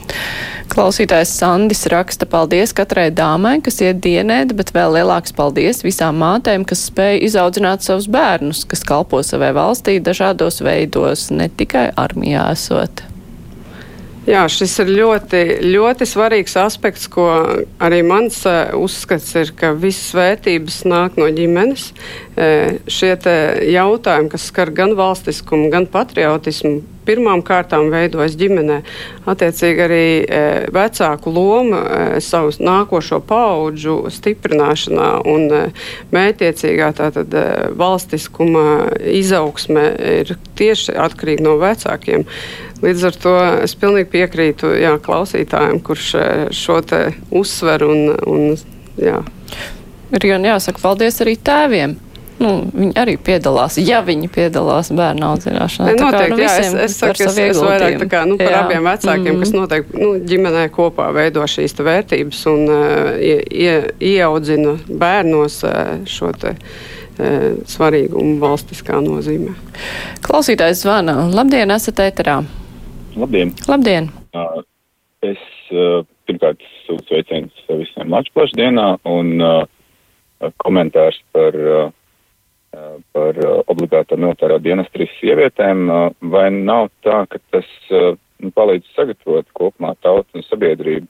Klausītājs 0.71 1.31
Sandis 1.37 1.85
raksta 1.91 2.25
paldies 2.29 2.73
katrai 2.75 3.07
dāmai, 3.13 3.59
kas 3.63 3.77
iet 3.85 4.01
dienēt, 4.03 4.55
bet 4.57 4.73
vēl 4.75 4.97
lielāks 4.97 5.35
paldies 5.37 5.83
visām 5.85 6.17
mātēm, 6.23 6.65
kas 6.67 6.87
spēja 6.89 7.21
izaudzināt 7.27 7.85
savus 7.85 8.09
bērnus, 8.11 8.65
kas 8.69 8.85
kalpo 8.87 9.21
savai 9.23 9.53
valstī 9.55 9.99
dažādos 10.03 10.63
veidos, 10.65 11.29
ne 11.31 11.51
tikai 11.53 11.91
armijā 11.95 12.49
esot. 12.55 13.05
Jā, 14.25 14.47
šis 14.49 14.71
ir 14.81 14.89
ļoti, 14.89 15.39
ļoti 15.69 16.05
svarīgs 16.09 16.55
aspekts, 16.57 17.05
ko 17.13 17.27
arī 17.77 17.99
mans 18.01 18.39
uh, 18.49 18.73
uzskats 18.73 19.29
ir, 19.37 19.51
ka 19.53 19.69
visas 19.77 20.15
vērtības 20.17 20.79
nāk 20.89 21.19
no 21.21 21.27
ģimenes. 21.29 21.91
Uh, 22.33 22.79
šie 22.89 23.13
jautājumi, 23.69 24.31
kas 24.33 24.47
skar 24.49 24.73
gan 24.73 24.95
valstiskumu, 24.97 25.69
gan 25.69 25.85
patriotismu, 25.93 26.81
pirmām 27.05 27.43
kārtām 27.45 27.89
veidojas 27.93 28.35
ģimenē. 28.39 28.81
Attiecīgi 29.29 29.83
arī 29.85 30.05
e, 30.23 30.41
vecāku 30.73 31.33
loma 31.33 31.81
e, 31.81 32.21
savu 32.23 32.53
nākošo 32.65 33.21
paudžu 33.25 33.97
stiprināšanā 34.13 35.09
un 35.31 35.47
e, 35.49 35.63
mētiecīgā 36.15 36.91
tātad 36.97 37.35
valstiskuma 37.77 38.65
izaugsme 39.15 39.87
ir 40.19 40.35
tieši 40.59 40.95
atkarīga 41.05 41.45
no 41.45 41.57
vecākiem. 41.61 42.25
Līdz 42.83 43.05
ar 43.09 43.19
to 43.23 43.35
es 43.65 43.75
pilnīgi 43.79 44.11
piekrītu 44.17 44.75
jā, 44.77 44.95
klausītājiem, 45.01 45.79
kurš 45.85 46.09
šo 46.53 46.81
te 46.85 47.01
uzsver 47.33 47.85
un, 47.87 48.09
un 48.27 48.57
jā. 48.99 49.21
Ir 50.15 50.27
jāsaka 50.29 50.83
paldies 50.83 51.17
arī 51.23 51.33
tēviem 51.41 51.95
nu, 52.41 52.51
viņi 52.73 52.93
arī 52.99 53.15
piedalās, 53.21 53.77
ja 53.79 54.01
viņi 54.05 54.29
piedalās 54.33 54.91
bērnu 54.95 55.27
audzināšanā. 55.29 55.93
Noteikti, 55.99 56.17
kā, 56.17 56.33
nu, 56.33 56.39
jā, 56.41 56.55
es, 56.61 56.73
es 56.85 56.97
saku, 57.01 57.27
es, 57.27 57.39
es 57.45 57.61
vairāk 57.61 57.97
tā 58.03 58.09
kā, 58.11 58.23
nu, 58.29 58.37
par 58.41 58.51
jā. 58.51 58.63
abiem 58.63 58.89
vecākiem, 58.89 59.29
mm. 59.31 59.43
kas 59.43 59.53
noteikti, 59.55 60.01
nu, 60.01 60.11
ģimenē 60.31 60.65
kopā 60.75 61.07
veido 61.15 61.45
šīs 61.55 61.77
vērtības 61.79 62.43
un 62.51 62.65
uh, 62.65 63.13
ie, 63.19 63.39
ie, 63.65 63.75
ieaudzina 64.13 64.75
bērnos 64.89 65.61
uh, 65.67 65.95
šo 66.09 66.33
te 66.41 66.55
uh, 66.55 67.49
svarīgumu 67.71 68.37
valstiskā 68.43 68.99
nozīmē. 69.05 69.55
Klausītājs 70.25 70.83
zvana. 70.83 71.17
Labdien, 71.35 71.71
esat 71.75 72.03
ēterā. 72.03 72.41
Labdien. 73.15 73.55
Labdien. 73.71 74.11
Uh, 74.35 74.59
es 75.23 75.39
uh, 75.71 76.03
pirmkārt 76.27 76.63
sūtu 76.85 77.05
sveicienus 77.09 77.67
visiem 77.69 78.11
Latvijas 78.11 78.51
dienā 78.57 78.95
un 79.07 79.37
uh, 79.39 79.61
komentārs 80.61 81.21
par 81.35 81.55
uh, 81.55 81.93
par 83.15 83.39
uh, 83.41 83.59
obligāto 83.71 84.17
militārā 84.19 84.59
dienestrīs 84.63 85.11
sievietēm, 85.19 85.83
uh, 85.89 86.07
vai 86.33 86.47
nav 86.53 86.89
tā, 87.05 87.23
ka 87.31 87.39
tas 87.53 87.67
uh, 87.91 88.13
nu, 88.43 88.51
palīdz 88.55 88.91
sagatavot 88.95 89.49
kopumā 89.57 89.93
tautu 90.05 90.39
un 90.39 90.45
sabiedrību 90.47 91.07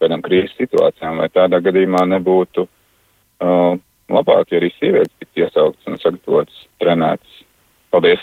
kādām 0.00 0.24
krīzes 0.24 0.56
situācijām, 0.56 1.20
vai 1.20 1.28
tādā 1.32 1.60
gadījumā 1.64 2.06
nebūtu 2.14 2.66
uh, 2.66 3.78
labāk, 4.10 4.52
ja 4.52 4.60
arī 4.60 4.72
sievietes 4.78 5.12
tiktu 5.20 5.44
iesauktas 5.44 5.90
un 5.90 6.00
sagatavotas, 6.02 6.66
trenētas. 6.82 7.40
Paldies! 7.92 8.22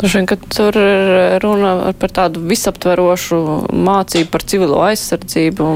Ka 0.00 0.36
tur 0.48 0.76
ir 0.80 1.42
runa 1.42 1.92
par 2.00 2.12
tādu 2.16 2.40
visaptverošu 2.48 3.36
mācību 3.68 4.30
par 4.32 4.44
civilo 4.48 4.78
aizsardzību. 4.86 5.66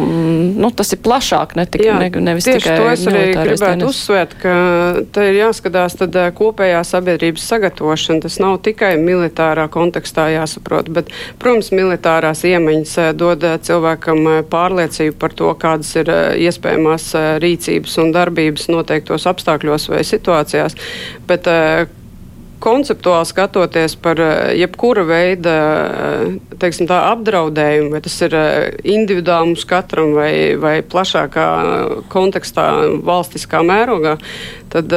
Nu, 0.57 0.71
tas 0.73 0.95
ir 0.97 1.01
plašāk, 1.05 1.53
ne 1.59 1.67
tik, 1.69 1.83
Jā, 1.85 1.99
ne, 2.01 2.09
nevis 2.09 2.47
tieši 2.49 2.63
tikai 2.63 2.77
to 2.79 2.87
es 2.89 3.03
arī 3.11 3.25
gribētu 3.35 3.83
dienas. 3.83 3.91
uzsvērt, 3.91 4.33
ka 4.41 4.55
te 5.13 5.27
ir 5.29 5.37
jāskatās 5.43 5.99
tad 6.01 6.17
kopējā 6.39 6.81
sabiedrības 6.89 7.45
sagatavošana. 7.53 8.23
Tas 8.25 8.39
nav 8.41 8.63
tikai 8.65 8.95
militārā 9.03 9.67
kontekstā 9.75 10.31
jāsaprot, 10.33 10.89
bet, 10.97 11.13
protams, 11.43 11.69
militārās 11.77 12.47
iemaņas 12.49 12.95
dod 13.21 13.45
cilvēkam 13.67 14.47
pārliecību 14.49 15.19
par 15.21 15.37
to, 15.37 15.51
kādas 15.61 15.91
ir 16.01 16.09
iespējamās 16.47 17.11
rīcības 17.45 17.99
un 18.01 18.17
darbības 18.17 18.71
noteiktos 18.73 19.29
apstākļos 19.29 19.91
vai 19.93 20.01
situācijās. 20.15 20.81
Bet, 21.29 21.53
konceptuāli 22.63 23.29
skatoties 23.29 23.97
par 24.01 24.21
eh, 24.23 24.55
jebkura 24.61 25.05
veida 25.09 25.55
eh, 25.55 26.25
teiksim, 26.61 26.89
tā, 26.91 27.01
apdraudējumu, 27.13 27.93
vai 27.95 28.03
tas 28.05 28.17
ir 28.27 28.37
eh, 28.39 28.57
individuāli 28.95 29.53
mums 29.53 29.67
katram 29.69 30.15
vai, 30.17 30.33
vai 30.61 30.75
plašākā 30.83 31.47
kontekstā, 32.13 32.67
valstiskā 33.05 33.63
mērogā, 33.67 34.17
tad 34.75 34.95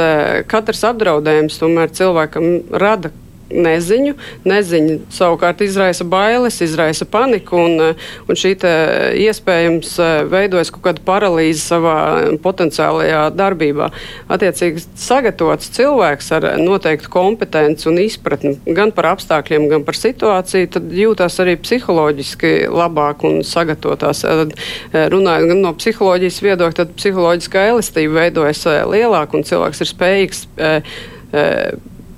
katrs 0.50 0.84
apdraudējums 0.90 1.60
tomēr 1.62 1.94
cilvēkam 1.94 2.78
rada 2.82 3.14
neziņu. 3.52 4.16
Neziņa 4.48 4.98
savukārt 5.14 5.62
izraisa 5.66 6.06
bailes, 6.08 6.60
izraisa 6.64 7.08
paniku, 7.10 7.60
un, 7.64 7.94
un 8.28 8.40
šī 8.40 8.54
iespējams 9.28 9.94
veidojas 10.32 10.72
kaut 10.74 10.86
kāda 10.88 11.04
paralīze 11.08 11.64
savā 11.64 11.98
potenciālajā 12.44 13.28
darbībā. 13.38 13.90
Attiecīgi, 14.34 14.84
sagatavots 15.00 15.72
cilvēks 15.78 16.32
ar 16.38 16.50
noteiktu 16.62 17.12
kompetenci 17.14 17.90
un 17.92 18.00
izpratni 18.04 18.56
gan 18.78 18.94
par 18.96 19.12
apstākļiem, 19.14 19.68
gan 19.72 19.86
par 19.88 20.00
situāciju, 20.00 20.72
tad 20.78 20.92
jūtas 20.96 21.40
arī 21.44 21.58
psiholoģiski 21.62 22.54
labāk 22.72 23.26
un 23.28 23.42
sagatavotās. 23.48 24.24
Runājot 24.94 25.52
gan 25.52 25.62
no 25.64 25.74
psiholoģijas 25.78 26.42
viedokļa, 26.46 26.80
tad 26.82 26.96
psiholoģiskā 26.98 27.68
elastība 27.74 28.24
veidojas 28.24 28.66
lielāk 28.92 29.36
un 29.38 29.46
cilvēks 29.48 29.84
ir 29.84 29.94
spējīgs 29.94 30.44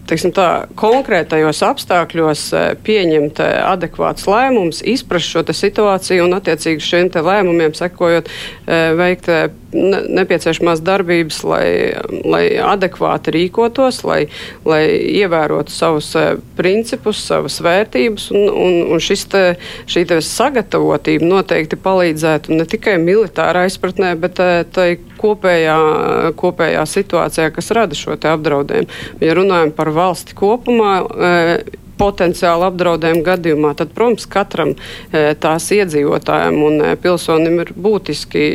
teiksim, 0.10 0.34
tā, 0.36 0.48
konkrētajos 0.80 1.62
apstākļos 1.68 2.46
eh, 2.58 2.68
pieņemt 2.86 3.42
eh, 3.44 3.56
adekvātus 3.70 4.28
lēmumus, 4.30 4.82
izprast 4.88 5.32
šo 5.34 5.44
situāciju 5.46 6.26
un, 6.28 6.38
attiecīgi, 6.40 6.86
šiem 6.86 7.12
lēmumiem 7.14 7.76
sekojot, 7.78 8.30
eh, 8.68 8.92
veikt 9.72 10.10
nepieciešamās 10.10 10.82
darbības, 10.82 11.44
lai, 11.44 11.94
lai 12.26 12.58
adekvāti 12.58 13.32
rīkotos, 13.32 14.04
lai, 14.04 14.28
lai 14.66 14.84
ievērotu 15.20 15.72
savus 15.72 16.14
principus, 16.58 17.22
savas 17.26 17.60
vērtības. 17.62 18.32
Un, 18.32 18.50
un, 18.50 18.80
un 18.94 19.00
te, 19.00 19.58
šī 19.88 20.06
te 20.08 20.22
sagatavotība 20.22 21.26
noteikti 21.26 21.76
palīdzētu 21.76 22.54
ne 22.54 22.66
tikai 22.66 22.98
militārā 22.98 23.66
izpratnē, 23.70 24.16
bet 24.20 24.40
tai 24.74 25.00
kopējā, 25.20 25.78
kopējā 26.40 26.86
situācijā, 26.86 27.52
kas 27.52 27.72
rada 27.72 27.96
šo 27.96 28.18
apdraudējumu. 28.18 28.88
Ja 29.22 29.36
runājam 29.38 29.72
par 29.76 29.92
valsti 29.94 30.36
kopumā, 30.38 30.96
e, 31.04 31.80
potenciāli 32.00 32.64
apdraudējumu 32.70 33.26
gadījumā, 33.26 33.74
tad, 33.76 33.92
protams, 33.92 34.24
katram 34.32 34.70
tās 35.12 35.66
iedzīvotājiem 35.76 36.62
un 36.64 36.86
pilsonim 37.04 37.60
ir 37.66 37.74
būtiski 37.76 38.46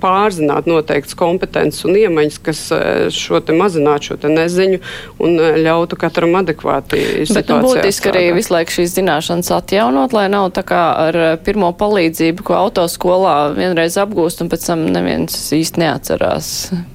pārzināt 0.00 0.68
noteikts 0.70 1.16
kompetences 1.18 1.84
un 1.88 1.96
iemaņas, 1.98 2.38
kas 2.44 2.62
eh, 2.74 3.08
šo 3.14 3.40
te 3.44 3.54
mazinātu 3.56 4.10
šo 4.10 4.18
te 4.22 4.30
neziņu 4.32 4.80
un 5.22 5.36
eh, 5.38 5.58
ļautu 5.64 5.98
katram 6.00 6.36
adekvāti 6.40 7.02
Bet 7.30 7.50
nu, 7.52 7.60
būtiski 7.64 8.10
arī 8.10 8.24
visu 8.36 8.54
laiku 8.54 8.74
šīs 8.78 8.94
zināšanas 8.96 9.50
atjaunot, 9.54 10.14
lai 10.16 10.26
nav 10.32 10.50
tā 10.56 10.64
kā 10.66 10.80
ar 11.06 11.18
eh, 11.18 11.32
pirmo 11.44 11.70
palīdzību, 11.76 12.44
ko 12.46 12.56
autoskolā 12.58 13.36
vienreiz 13.56 13.98
apgūst 14.00 14.44
un 14.44 14.50
pēc 14.52 14.66
tam 14.70 14.86
neviens 14.94 15.36
īsti 15.56 15.84
neatcerās 15.84 16.50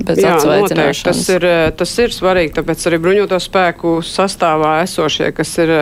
pēc 0.06 0.22
Jā, 0.22 0.36
noteikti. 0.42 1.06
Tas 1.06 1.24
ir, 1.34 1.48
tas 1.78 1.96
ir 2.02 2.14
svarīgi, 2.16 2.56
tāpēc 2.60 2.88
arī 2.90 3.02
bruņoto 3.04 3.40
spēku 3.42 3.98
sastāvā 4.06 4.78
esošie, 4.86 5.32
kas 5.36 5.56
ir 5.62 5.74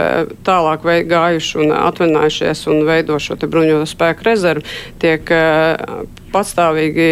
tālāk 0.46 0.86
gājuši 1.10 1.62
un 1.64 1.76
atvinājušies 1.78 2.66
un 2.72 2.84
veido 2.88 3.20
šo 3.22 3.38
te 3.40 3.50
bruņoto 3.52 3.88
spēku 3.90 4.28
rezervu, 4.28 4.68
tiek 5.02 5.32
patstāvīgi 6.34 7.08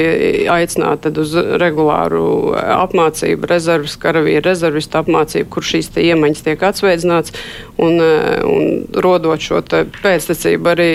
aicināt 0.51 1.03
tad 1.05 1.19
uz 1.21 1.33
regulāru 1.61 2.53
apmācību, 2.57 3.49
rezervas 3.49 3.97
karavīru, 4.01 4.43
rezervistu 4.45 4.99
apmācību, 5.01 5.49
kur 5.53 5.65
šīs 5.65 5.91
te 5.95 6.05
iemaņas 6.05 6.45
tiek 6.47 6.65
atsveidzināts 6.71 7.35
un, 7.81 8.01
un 8.01 9.01
rodot 9.05 9.41
šo 9.41 9.61
pēctecību 10.01 10.71
arī 10.73 10.91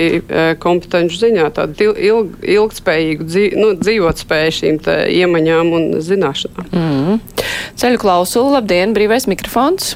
kompetenci 0.63 1.21
ziņā, 1.23 1.51
tādu 1.57 1.93
ilg, 1.95 2.35
ilgtspējīgu 2.57 3.29
dzīv, 3.31 3.61
nu, 3.61 3.73
dzīvot 3.81 4.25
spēju 4.25 4.57
šīm 4.61 4.83
iemaņām 5.23 5.73
un 5.77 5.89
zināšanām. 6.05 6.73
Mm. 6.73 7.23
Ceļu 7.79 8.03
klausulu, 8.03 8.57
labdien, 8.59 8.95
brīvais 8.97 9.29
mikrofons! 9.31 9.95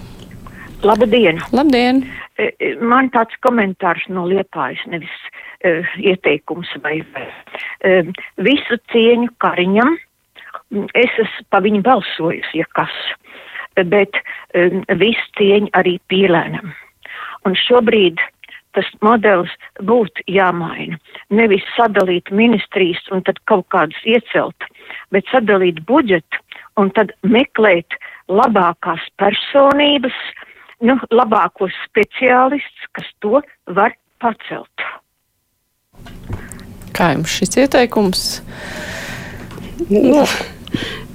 Labdien! 0.87 1.43
Labdien! 1.53 2.05
Man 2.81 3.11
tāds 3.13 3.37
komentārs 3.45 4.07
no 4.09 4.25
liepājas, 4.29 4.81
nevis 4.89 5.13
uh, 5.65 5.95
ieteikums 5.99 6.73
vai, 6.85 7.01
uh, 7.03 8.13
visu 8.37 8.81
cieņu 8.93 9.33
Kariņam. 9.43 9.97
Es 10.95 11.15
esmu 11.19 11.47
pa 11.51 11.61
viņu 11.63 11.83
balsojusi, 11.87 12.61
ja 12.61 12.67
kas, 12.79 12.95
bet 13.91 14.19
um, 14.55 14.85
visu 15.01 15.27
cieņu 15.39 15.71
arī 15.79 15.99
pīlēnam. 16.11 16.75
Un 17.47 17.57
šobrīd 17.57 18.21
tas 18.77 18.87
modelis 19.03 19.53
būtu 19.87 20.25
jāmaina. 20.31 20.99
Nevis 21.35 21.65
sadalīt 21.77 22.31
ministrijas 22.35 23.03
un 23.15 23.25
tad 23.27 23.41
kaut 23.51 23.67
kādas 23.75 23.99
iecelt, 24.07 24.67
bet 25.11 25.27
sadalīt 25.33 25.83
budžetu 25.89 26.43
un 26.81 26.93
tad 26.95 27.13
meklēt 27.27 27.97
labākās 28.31 29.03
personības, 29.21 30.17
nu, 30.87 30.97
labākos 31.11 31.75
speciālistus, 31.89 32.91
kas 32.97 33.11
to 33.25 33.43
var 33.75 33.97
pacelt. 34.23 34.90
Kā 37.01 37.15
jums 37.15 37.33
šis 37.33 37.57
ieteikums? 37.63 38.25
Nu, 39.89 40.27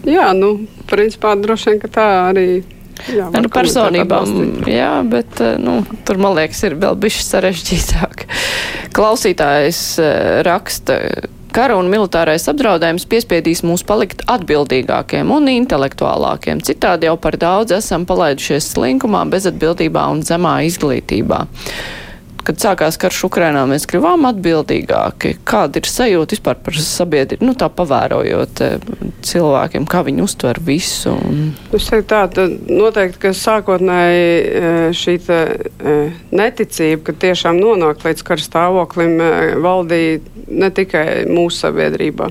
jā, 0.09 0.31
nu, 0.33 0.55
principā 0.89 1.35
droši 1.37 1.69
vien, 1.69 1.83
ka 1.83 1.91
tā 1.93 2.07
arī. 2.31 2.47
Jā, 3.11 3.27
nu, 3.29 3.51
personībām, 3.51 4.65
jā, 4.71 5.03
bet 5.05 5.41
nu, 5.61 5.81
tur, 6.07 6.17
man 6.17 6.33
liekas, 6.39 6.63
ir 6.65 6.77
vēl 6.81 6.97
bišķi 7.05 7.25
sarežģītāk. 7.27 8.23
Klausītājs 8.95 9.81
raksta, 10.47 10.97
Kara 11.55 11.77
un 11.79 11.87
militārais 11.87 12.49
apdraudējums 12.51 13.05
piespiedīs 13.07 13.61
mūs 13.63 13.85
palikt 13.87 14.25
atbildīgākiem 14.27 15.29
un 15.31 15.45
intelektuālākiem. 15.53 16.59
Citādi 16.67 17.07
jau 17.07 17.13
par 17.15 17.37
daudz 17.39 17.71
esam 17.77 18.03
palaidušies 18.09 18.73
slinkumā, 18.73 19.21
bezatbildībā 19.31 20.03
un 20.11 20.25
zemā 20.27 20.57
izglītībā. 20.67 21.45
Kad 22.45 22.61
sākās 22.61 22.99
karš 23.01 23.23
Ukrainā, 23.25 23.63
mēs 23.69 23.87
kļuvām 23.89 24.27
atbildīgāki. 24.29 25.35
Kāda 25.49 25.81
ir 25.81 25.89
sajūta 25.89 26.35
vispār 26.35 26.59
par 26.61 26.77
sabiedrību, 26.77 27.47
nu 27.47 27.55
tā 27.57 27.71
pavērojot 27.73 28.61
cilvēkiem, 29.25 29.87
kā 29.89 30.03
viņi 30.05 30.21
uztver 30.25 30.59
visu? 30.65 31.15
Un... 31.15 31.47
Es 31.73 31.89
teiktu 31.89 32.09
tā, 32.11 32.21
tad 32.35 32.69
noteikti, 32.69 33.21
ka 33.23 33.33
sākotnēji 33.33 34.93
šī 34.97 35.17
te, 35.25 35.39
neticība, 36.35 37.01
ka 37.07 37.17
tiešām 37.25 37.57
nonāk 37.57 38.05
līdz 38.05 38.25
kara 38.27 38.45
stāvoklim, 38.45 39.17
valdīja 39.65 40.21
ne 40.47 40.69
tikai 40.73 41.25
mūsu 41.29 41.65
sabiedrībā. 41.65 42.29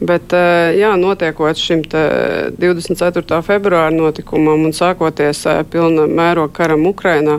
Bet, 0.00 0.32
jā, 0.80 0.94
notiekot 0.96 1.58
šim 1.60 1.82
24. 1.84 3.40
februāra 3.44 3.92
notikumam 3.92 4.64
un 4.64 4.72
sākoties 4.72 5.42
pilna 5.68 6.06
mēroga 6.08 6.54
karam 6.56 6.86
Ukrainā, 6.88 7.36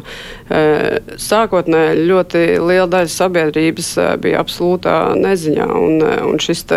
sākotnēji 1.25 2.05
ļoti 2.05 2.43
liela 2.61 2.89
daļa 2.91 3.13
sabiedrības 3.15 3.89
bija 4.21 4.43
absolūtā 4.45 4.97
neziņā. 5.17 5.69
Un, 5.73 6.05
un 6.29 6.43
šis 6.43 6.67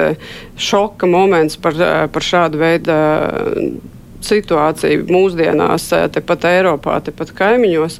šoka 0.56 1.10
moments 1.10 1.60
par, 1.60 1.76
par 2.14 2.32
šādu 2.32 2.64
veidu 2.64 2.96
situācija 4.24 5.04
mūsdienās, 5.08 5.88
tepat 6.14 6.46
Eiropā, 6.50 6.98
tepat 7.04 7.32
kaimiņos, 7.36 7.98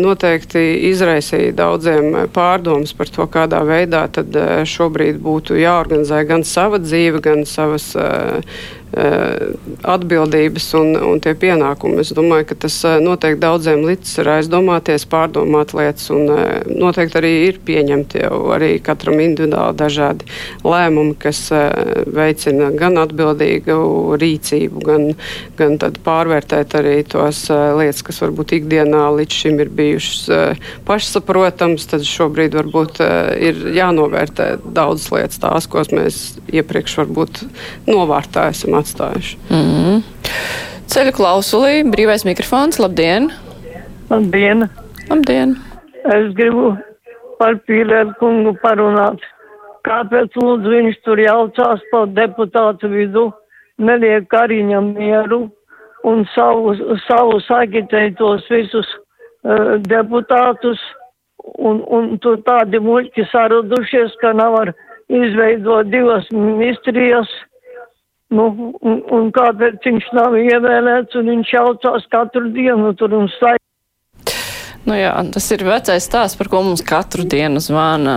noteikti 0.00 0.62
izraisīja 0.90 1.54
daudziem 1.58 2.26
pārdomas 2.34 2.94
par 2.96 3.10
to, 3.12 3.26
kādā 3.30 3.62
veidā 3.66 4.06
tad 4.12 4.34
šobrīd 4.70 5.20
būtu 5.22 5.58
jāorganizē 5.60 6.24
gan 6.30 6.46
sava 6.46 6.80
dzīve, 6.82 7.22
gan 7.24 7.46
savas 7.48 7.92
atbildības 8.90 10.66
un, 10.74 10.94
un 11.12 11.20
tie 11.22 11.34
pienākumi. 11.38 12.00
Es 12.02 12.10
domāju, 12.16 12.48
ka 12.50 12.56
tas 12.66 12.76
noteikti 13.02 13.40
daudziem 13.44 13.84
līdz 13.86 14.16
ir 14.22 14.30
aizdomāties, 14.34 15.06
pārdomāt 15.10 15.74
lietas 15.78 16.08
un 16.14 16.26
noteikti 16.66 17.20
arī 17.20 17.32
ir 17.46 17.60
pieņemti 17.66 18.24
jau 18.24 18.40
arī 18.56 18.72
katram 18.82 19.20
individuāli 19.22 19.78
dažādi 19.78 20.26
lēmumi, 20.66 21.14
kas 21.22 21.44
veicina 22.10 22.72
gan 22.74 22.98
atbildīgu 23.02 23.78
rīcību, 24.20 24.82
gan, 24.88 25.06
gan 25.60 25.78
pārvērtēt 25.78 26.74
arī 26.80 26.96
tos 27.06 27.44
lietas, 27.50 28.02
kas 28.06 28.20
varbūt 28.24 28.56
ikdienā 28.58 29.06
līdz 29.20 29.38
šim 29.44 29.62
ir 29.62 29.70
bijušas 29.78 30.58
pašsaprotams, 30.88 31.86
tad 31.94 32.06
šobrīd 32.08 32.58
varbūt 32.58 32.98
ir 33.38 33.62
jānovērtē 33.78 34.50
daudzas 34.66 35.12
lietas 35.14 35.40
tās, 35.42 35.70
ko 35.70 35.86
mēs 35.94 36.20
iepriekš 36.50 36.98
varbūt 37.04 37.44
novārtā 37.86 38.50
esam 38.50 38.79
atstājuši. 38.82 39.38
Mm 39.50 39.66
-hmm. 39.70 40.02
Ceļu 40.90 41.12
klausulī, 41.14 41.74
brīvais 41.86 42.24
mikrofons, 42.26 42.78
labdien! 42.82 43.30
Labdien! 44.10 44.68
Labdien! 45.10 45.56
Es 46.04 46.32
gribu 46.34 46.76
par 47.38 47.54
Pīlēru 47.68 48.14
kungu 48.20 48.54
parunāt. 48.62 49.22
Kāpēc 49.86 50.34
lūdzu 50.36 50.72
viņš 50.74 50.96
tur 51.04 51.20
jaucās 51.22 51.80
pa 51.92 52.04
deputātu 52.18 52.90
vidu, 52.92 53.30
neliek 53.78 54.28
Kariņam 54.28 54.92
mieru 54.98 55.46
un 56.04 56.24
savus, 56.34 56.80
savus 57.06 57.48
agitētos 57.54 58.44
visus 58.52 58.88
uh, 59.44 59.76
deputātus, 59.88 60.80
un, 61.56 61.80
un 61.88 62.16
tur 62.24 62.40
tādi 62.44 62.80
muļķi 62.82 63.26
saradušies, 63.30 64.16
ka 64.20 64.34
nevar 64.36 64.74
izveidot 65.08 65.88
divas 65.92 66.28
ministrijas. 66.34 67.30
Nu, 68.30 68.44
un, 68.86 69.00
un 69.10 69.30
kāpēc 69.34 69.82
viņš 69.86 70.04
nav 70.14 70.36
ievēlēts, 70.38 71.16
un 71.18 71.32
viņš 71.32 71.54
jaucās 71.56 72.04
katru 72.14 72.52
dienu 72.54 72.92
tur 72.98 73.16
un 73.18 73.26
slēdz. 73.34 73.69
Nu 74.88 74.96
jā, 74.96 75.12
tas 75.34 75.44
ir 75.52 75.60
vecais 75.66 76.04
stāsts, 76.06 76.38
par 76.40 76.48
ko 76.48 76.62
mums 76.64 76.80
katru 76.86 77.26
dienu 77.28 77.60
zvana, 77.60 78.16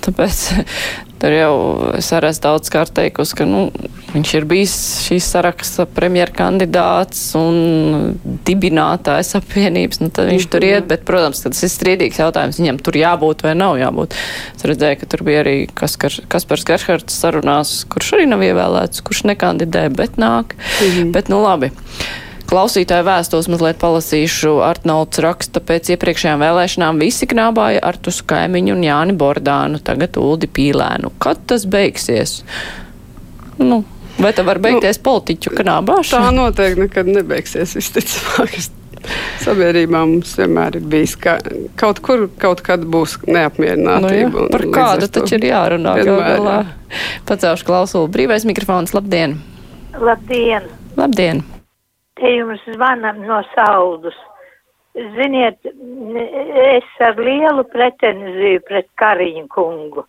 tāpēc 0.00 0.38
tur 1.20 1.34
jau 1.34 1.54
es 1.98 2.08
arī 2.16 2.30
esmu 2.32 2.44
daudz 2.46 2.70
kārt 2.72 2.94
teikusi, 2.96 3.34
ka, 3.36 3.44
nu, 3.48 3.66
viņš 4.14 4.30
ir 4.38 4.46
bijis 4.48 4.76
šīs 5.04 5.28
saraksta 5.34 5.84
premjera 5.92 6.32
kandidāts 6.32 7.20
un 7.36 8.14
dibinātājs 8.48 9.34
apvienības, 9.36 10.00
nu, 10.00 10.08
tad 10.14 10.30
viņš 10.32 10.46
tur 10.54 10.64
iet, 10.64 10.86
bet, 10.88 11.04
protams, 11.08 11.42
tas 11.44 11.60
ir 11.66 11.72
strīdīgs 11.74 12.22
jautājums, 12.22 12.60
viņam 12.62 12.80
tur 12.80 12.96
jābūt 12.96 13.44
vai 13.44 13.52
nav 13.58 13.76
jābūt. 13.82 14.16
Es 14.56 14.64
redzēju, 14.70 15.00
ka 15.02 15.10
tur 15.12 15.26
bija 15.28 15.42
arī 15.44 15.58
Kaspars 15.76 16.22
Kaspars 16.32 16.64
Gerhards 16.68 17.20
sarunās, 17.20 17.82
kurš 17.92 18.14
arī 18.16 18.30
nav 18.30 18.46
ievēlēts, 18.48 19.04
kurš 19.04 19.26
nekandidē, 19.34 19.90
bet 19.92 20.16
nāk. 20.16 20.56
Mhm. 20.80 21.12
Bet, 21.12 21.28
nu, 21.28 21.42
labi. 21.44 21.74
Klausītāju 22.48 23.04
vēstules 23.04 23.48
mazliet 23.52 23.76
palasīšu. 23.82 24.54
Artnauts 24.64 25.20
raksta, 25.20 25.60
pēc 25.60 25.90
iepriekšējām 25.92 26.40
vēlēšanām 26.40 27.00
visi 27.02 27.28
knābāja 27.28 27.82
Artus 27.84 28.22
kaimiņu 28.24 28.72
un 28.72 28.86
Jāni 28.86 29.16
Bordānu, 29.20 29.82
tagad 29.84 30.16
Uldi 30.16 30.48
Pīlēnu. 30.48 31.12
Kad 31.20 31.42
tas 31.50 31.66
beigsies? 31.68 32.38
Nu, 33.60 33.82
vai 34.16 34.32
tā 34.32 34.46
var 34.48 34.62
beigties 34.64 35.00
nu, 35.00 35.04
politiķu 35.10 35.52
knābāšana? 35.58 36.30
Tā 36.30 36.32
noteikti 36.38 36.86
nekad 36.86 37.10
nebeigsies, 37.18 37.76
visticamāk. 37.76 38.56
Sabiedrībā 39.44 40.00
mums 40.00 40.32
vienmēr 40.40 40.80
ir 40.80 40.88
bijis, 40.88 41.18
ka 41.20 41.36
kaut 41.78 42.00
kur 42.04 42.26
kaut 42.40 42.64
kad 42.64 42.82
būs 42.88 43.18
neapmierinātība. 43.28 44.32
Nu, 44.32 44.48
jā, 44.48 44.48
par 44.56 44.66
kādu 44.72 45.10
taču 45.12 45.36
ir 45.36 45.50
jārunā 45.50 45.94
galā. 46.00 46.56
Pacēlšu 47.28 47.68
klausulu. 47.68 48.08
Brīvais 48.16 48.48
mikrofons, 48.48 48.96
labdien! 48.96 49.36
Labdien! 50.00 50.72
Labdien! 50.96 51.44
Te 52.18 52.34
jums 52.36 52.64
zvanam 52.74 53.22
no 53.26 53.40
saudus. 53.54 54.16
Ziniet, 55.14 55.62
es 56.74 56.88
ar 57.06 57.18
lielu 57.22 57.62
pretenziju 57.70 58.62
pret 58.66 58.88
Kariņu 58.98 59.46
kungu. 59.52 60.04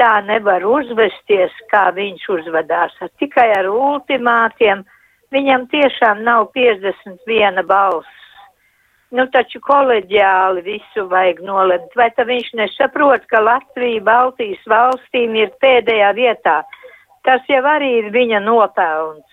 Tā 0.00 0.14
nevar 0.24 0.64
uzvesties, 0.64 1.52
kā 1.68 1.90
viņš 1.94 2.24
uzvedās, 2.38 2.94
ar 3.04 3.12
tikai 3.20 3.50
ar 3.58 3.68
ultimātiem. 3.68 4.86
Viņam 5.32 5.68
tiešām 5.72 6.24
nav 6.24 6.48
51 6.56 7.62
balss. 7.68 8.18
Nu, 9.12 9.26
taču 9.28 9.60
koleģiāli 9.60 10.64
visu 10.64 11.04
vajag 11.10 11.42
nolemt. 11.44 11.92
Vai 11.96 12.08
tad 12.16 12.30
viņš 12.32 12.54
nesaprot, 12.56 13.26
ka 13.28 13.42
Latvija 13.44 14.00
Baltijas 14.06 14.64
valstīm 14.72 15.36
ir 15.36 15.52
pēdējā 15.60 16.12
vietā? 16.16 16.62
Tas 17.22 17.44
jau 17.52 17.60
arī 17.76 17.98
ir 18.00 18.12
viņa 18.16 18.40
nopelns. 18.48 19.28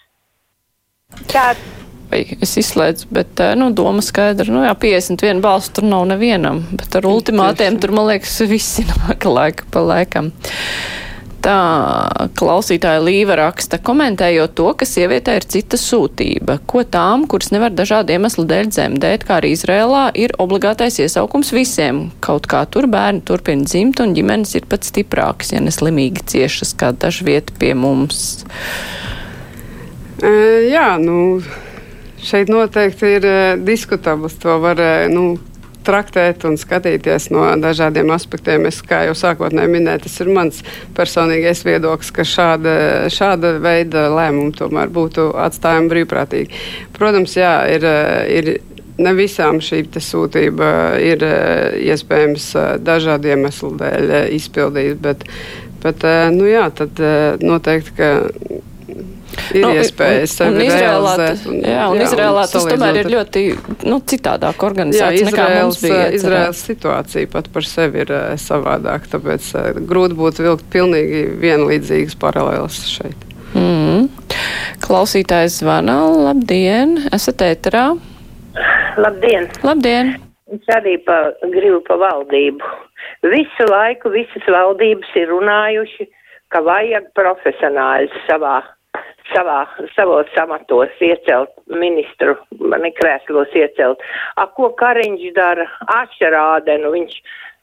Tāds 1.32 1.89
vai 2.12 2.24
es 2.42 2.56
izslēdzu, 2.62 3.10
bet, 3.14 3.42
nu, 3.60 3.70
doma 3.76 4.04
skaidra. 4.06 4.50
Nu, 4.52 4.64
jā, 4.66 4.74
51 4.80 5.44
balsts 5.44 5.76
tur 5.78 5.88
nav 5.90 6.08
nevienam, 6.10 6.64
bet 6.74 7.00
ar 7.00 7.10
ultimātiem 7.10 7.80
tur, 7.82 7.94
man 7.96 8.10
liekas, 8.12 8.40
visi 8.50 8.88
nāk 8.94 9.30
laika 9.30 9.70
pa 9.74 9.86
laikam. 9.86 10.34
Tā 11.40 11.56
klausītāja 12.36 13.00
Līva 13.00 13.38
raksta, 13.40 13.78
komentējot 13.80 14.58
to, 14.60 14.66
ka 14.76 14.84
sievietē 14.88 15.38
ir 15.40 15.46
cita 15.48 15.78
sūtība. 15.80 16.58
Ko 16.68 16.84
tām, 16.84 17.24
kuras 17.32 17.54
nevar 17.56 17.72
dažādu 17.72 18.12
iemeslu 18.12 18.44
dēļ 18.50 18.72
dzemdēt, 18.74 19.24
kā 19.28 19.38
arī 19.40 19.54
Izrēlā, 19.56 20.10
ir 20.20 20.36
obligātais 20.44 21.00
iesaukums 21.00 21.54
visiem. 21.56 22.10
Kaut 22.26 22.50
kā 22.52 22.66
tur 22.68 22.90
bērni 22.92 23.24
turpina 23.24 23.64
dzimt 23.64 24.04
un 24.04 24.18
ģimenes 24.18 24.52
ir 24.60 24.68
pat 24.68 24.84
stiprākas, 24.88 25.54
ja 25.56 25.64
neslimīgi 25.64 26.28
ciešas 26.34 26.76
kā 26.80 26.92
dažviet 26.92 27.54
pie 27.62 27.72
mums. 27.72 28.44
E, 30.20 30.36
jā, 30.74 30.92
nu, 31.00 31.40
šeit 32.24 32.50
noteikti 32.52 33.14
ir 33.18 33.26
e, 33.28 33.38
diskutabls. 33.64 34.38
To 34.44 34.60
var, 34.64 34.80
e, 34.82 35.08
nu, 35.12 35.38
traktēt 35.86 36.44
un 36.46 36.58
skatīties 36.60 37.30
no 37.34 37.46
dažādiem 37.62 38.12
aspektiem. 38.14 38.68
Es, 38.70 38.82
kā 38.86 39.04
jau 39.08 39.16
sākotnēji 39.18 39.72
minēju, 39.74 40.04
tas 40.06 40.18
ir 40.22 40.32
mans 40.36 40.62
personīgais 40.98 41.64
viedoklis, 41.66 42.12
ka 42.14 42.26
šāda, 42.28 42.74
šāda 43.14 43.56
veida 43.64 44.08
lēmumi 44.14 44.56
tomēr 44.60 44.92
būtu 44.94 45.32
atstājami 45.48 45.92
brīvprātīgi. 45.94 46.64
Protams, 46.98 47.38
jā, 47.40 47.54
ir, 47.74 47.88
ir 48.30 48.52
ne 49.00 49.16
visām 49.18 49.62
šī 49.64 49.86
sūtība 50.04 51.00
ir 51.02 51.24
iespējams 51.80 52.52
dažādu 52.84 53.34
iemeslu 53.34 53.74
dēļ 53.80 54.16
izpildīt, 54.36 55.00
bet, 55.02 55.24
bet 55.84 56.04
nu 56.36 56.50
jā, 56.50 56.68
tad 56.76 57.00
noteikti, 57.42 57.96
ka 57.98 58.12
ir 59.54 59.64
nu, 59.64 59.72
iespējas 59.78 60.36
un, 60.46 60.56
un 60.58 60.64
Izrēlā, 60.66 61.14
tas, 61.20 61.46
un, 61.50 61.58
jā, 61.64 61.86
un 61.92 62.00
jā, 62.00 62.08
Izrēlā 62.08 62.44
un 62.46 62.52
tas 62.54 62.68
tomēr 62.70 63.00
ir 63.02 63.10
ļoti 63.14 63.44
nu, 63.90 64.00
citādāk 64.12 64.66
organizēts 64.68 65.22
jā, 65.22 65.30
nekā 65.30 65.48
mums 65.56 65.82
bija. 65.84 66.06
Izrēlas 66.18 66.62
situācija 66.70 67.32
pat 67.34 67.50
par 67.54 67.68
sevi 67.68 68.04
ir 68.06 68.14
uh, 68.14 68.36
savādāk, 68.42 69.10
tāpēc 69.12 69.50
uh, 69.56 69.82
grūti 69.90 70.18
būtu 70.20 70.46
vilkt 70.48 70.70
pilnīgi 70.74 71.26
vienlīdzīgas 71.42 72.18
paralēlas 72.22 72.82
šeit. 72.92 73.28
Mm. 73.58 74.08
Klausītājs 74.84 75.60
zvana, 75.64 76.00
labdien, 76.30 76.98
esat 77.16 77.42
ēterā? 77.46 77.86
Labdien! 79.00 79.50
Labdien! 79.66 80.16
Es 80.50 80.72
arī 80.74 80.96
pa, 81.06 81.18
gribu 81.54 81.82
pa 81.86 81.98
valdību. 82.02 82.70
Visu 83.30 83.68
laiku 83.70 84.10
visas 84.14 84.46
valdības 84.50 85.12
ir 85.20 85.30
runājuši, 85.30 86.08
ka 86.50 86.62
vajag 86.66 87.12
profesionāļus 87.18 88.16
savā 88.26 88.58
savā, 89.34 89.60
savos 89.96 90.32
amatos 90.42 91.04
iecelt 91.04 91.52
ministru, 91.70 92.36
ne 92.60 92.92
krēslos 92.98 93.54
iecelt. 93.58 94.02
A, 94.36 94.48
ko 94.56 94.72
Kariņš 94.80 95.30
dara? 95.38 95.68
Ašarādenu, 96.00 96.94
viņš 96.96 97.20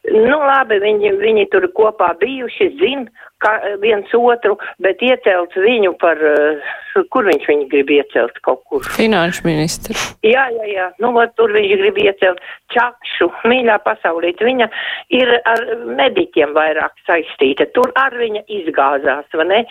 Nu, 0.07 0.37
labi, 0.39 0.79
viņi, 0.83 1.11
viņi 1.19 1.47
tur 1.51 1.65
kopā 1.75 2.13
bijuši, 2.21 2.69
zina 2.79 3.51
viens 3.83 4.11
otru, 4.17 4.55
bet 4.83 5.03
iecelt 5.05 5.55
viņu 5.59 5.93
par, 6.01 6.17
uh, 6.17 7.03
kur 7.13 7.27
viņš 7.27 7.47
viņu 7.51 7.67
grib 7.73 7.91
iecelt 7.93 8.39
kaut 8.47 8.63
kur? 8.71 8.87
Finanšu 8.97 9.45
ministru. 9.47 9.97
Jā, 10.25 10.47
jā, 10.55 10.67
jā, 10.71 10.87
nu, 11.03 11.11
vat, 11.17 11.35
tur 11.37 11.53
viņš 11.55 11.75
grib 11.83 11.99
iecelt 12.01 12.41
čakšu, 12.75 13.29
mīļā 13.51 13.79
pasaulīt. 13.85 14.41
Viņa 14.47 14.69
ir 15.19 15.33
ar 15.43 15.65
mediķiem 15.99 16.55
vairāk 16.57 16.95
saistīta, 17.09 17.69
tur 17.77 17.91
ar 17.99 18.15
viņa 18.17 18.47
izgāzās, 18.61 19.27
vai 19.35 19.49
ne? 19.51 19.63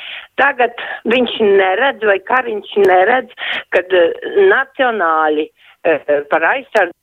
Tagad 0.41 0.75
viņš 1.09 1.39
neredz, 1.45 2.03
vai 2.05 2.19
kariņš 2.27 2.75
neredz, 2.85 3.47
kad 3.75 3.95
uh, 3.95 4.27
nacionāli 4.51 5.47
uh, 5.49 6.27
par 6.29 6.51
aizsardzību. 6.51 7.01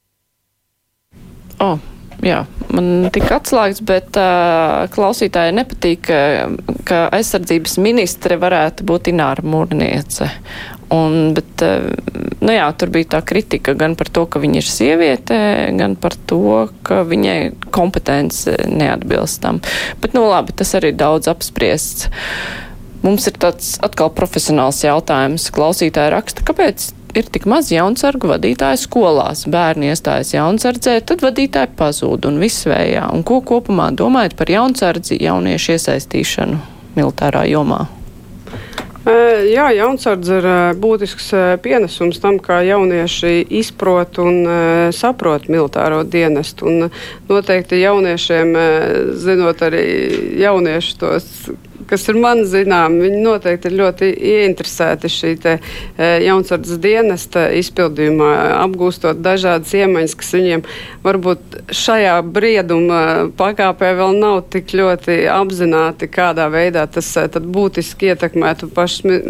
Oh 1.63 1.92
jā, 2.25 2.43
man 2.75 3.09
tika 3.15 3.39
atslēgts, 3.41 3.83
bet 3.87 4.19
uh, 4.21 4.87
klausītāji 4.95 5.57
nepatīk, 5.59 6.07
ka, 6.09 6.21
ka 6.89 7.03
aizsardzības 7.19 7.79
ministre 7.83 8.39
varētu 8.41 8.87
būt 8.89 9.13
Ināra 9.13 9.45
Mūrniece. 9.47 10.31
Un, 10.93 11.33
bet, 11.33 11.63
nu 12.45 12.53
jā, 12.53 12.67
tur 12.77 12.91
bija 12.93 13.15
tā 13.15 13.23
kritika 13.25 13.73
gan 13.79 13.95
par 13.97 14.11
to, 14.13 14.27
ka 14.29 14.43
viņa 14.43 14.59
ir 14.61 14.69
sieviete, 14.69 15.39
gan 15.79 15.97
par 15.97 16.19
to, 16.29 16.67
ka 16.85 17.01
viņai 17.09 17.39
kompetence 17.73 18.59
neatbilst 18.69 19.41
tam. 19.41 19.63
Bet, 20.03 20.13
nu 20.13 20.27
labi, 20.29 20.53
tas 20.53 20.75
arī 20.77 20.93
daudz 20.93 21.33
apspriests. 21.33 22.11
Mums 23.03 23.25
ir 23.27 23.39
tāds 23.41 23.79
atkal 23.83 24.13
profesionāls 24.15 24.85
jautājums. 24.85 25.49
Klausītāji 25.55 26.13
raksta, 26.13 26.45
kāpēc 26.47 26.93
ir 27.15 27.29
tik 27.33 27.47
maz 27.51 27.71
jaunsargu 27.73 28.31
vadītāju 28.31 28.81
skolās. 28.81 29.47
Bērni 29.51 29.93
iestājas 29.93 30.35
jaunsardzē, 30.35 30.99
tad 31.07 31.25
vadītāji 31.25 31.75
pazūd 31.79 32.29
un 32.29 32.39
viss 32.43 32.67
vējā. 32.69 33.09
Un 33.13 33.25
ko 33.27 33.41
kopumā 33.45 33.91
domājat 33.97 34.37
par 34.39 34.53
jaunsardzi 34.53 35.21
jauniešu 35.23 35.77
iesaistīšanu 35.77 36.61
militārā 36.97 37.45
jomā? 37.51 37.85
Jā, 39.03 39.65
jaunsardze 39.75 40.37
ir 40.39 40.47
būtisks 40.79 41.33
pienesums 41.65 42.21
tam, 42.23 42.37
kā 42.39 42.61
jaunieši 42.63 43.41
izprot 43.59 44.21
un 44.23 44.47
saprot 44.95 45.49
militāro 45.51 46.05
dienestu. 46.07 46.71
Un 46.71 46.87
noteikti 47.27 47.81
jauniešiem, 47.83 48.55
zinot 49.19 49.65
arī 49.67 49.83
jauniešu 50.45 50.95
tos 51.03 51.27
kas 51.93 52.07
ir 52.09 52.17
man 52.17 52.41
zinām, 52.49 52.95
viņi 53.03 53.19
noteikti 53.21 53.69
ir 53.69 53.75
ļoti 53.77 54.07
ieinteresēti 54.33 55.11
šī 55.13 55.33
te, 55.43 55.53
e, 55.61 56.07
jaunsardzes 56.25 56.79
dienesta 56.81 57.45
izpildījumā, 57.59 58.31
apgūstot 58.63 59.21
dažādas 59.21 59.75
iemaņas, 59.77 60.15
kas 60.17 60.31
viņiem 60.39 60.63
varbūt 61.05 61.59
šajā 61.77 62.15
brieduma 62.25 63.03
pakāpē 63.37 63.91
vēl 63.99 64.17
nav 64.23 64.39
tik 64.55 64.73
ļoti 64.79 65.19
apzināti, 65.35 66.09
kādā 66.09 66.47
veidā 66.53 66.87
tas 66.89 67.11
e, 67.21 67.27
būtiski 67.59 68.15
ietekmētu 68.15 68.71
pašu 68.73 69.11
mi 69.11 69.21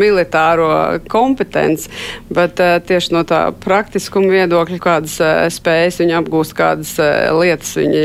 militāro 0.00 0.72
kompetenci, 1.12 1.92
bet 2.26 2.58
e, 2.58 2.72
tieši 2.90 3.14
no 3.14 3.22
tā 3.28 3.44
praktiskuma 3.62 4.34
viedokļa, 4.34 4.80
kādas 4.82 5.14
spējas 5.54 6.00
viņi 6.02 6.18
apgūst, 6.18 6.58
kādas 6.58 6.96
lietas 7.38 7.76
viņi, 7.78 8.04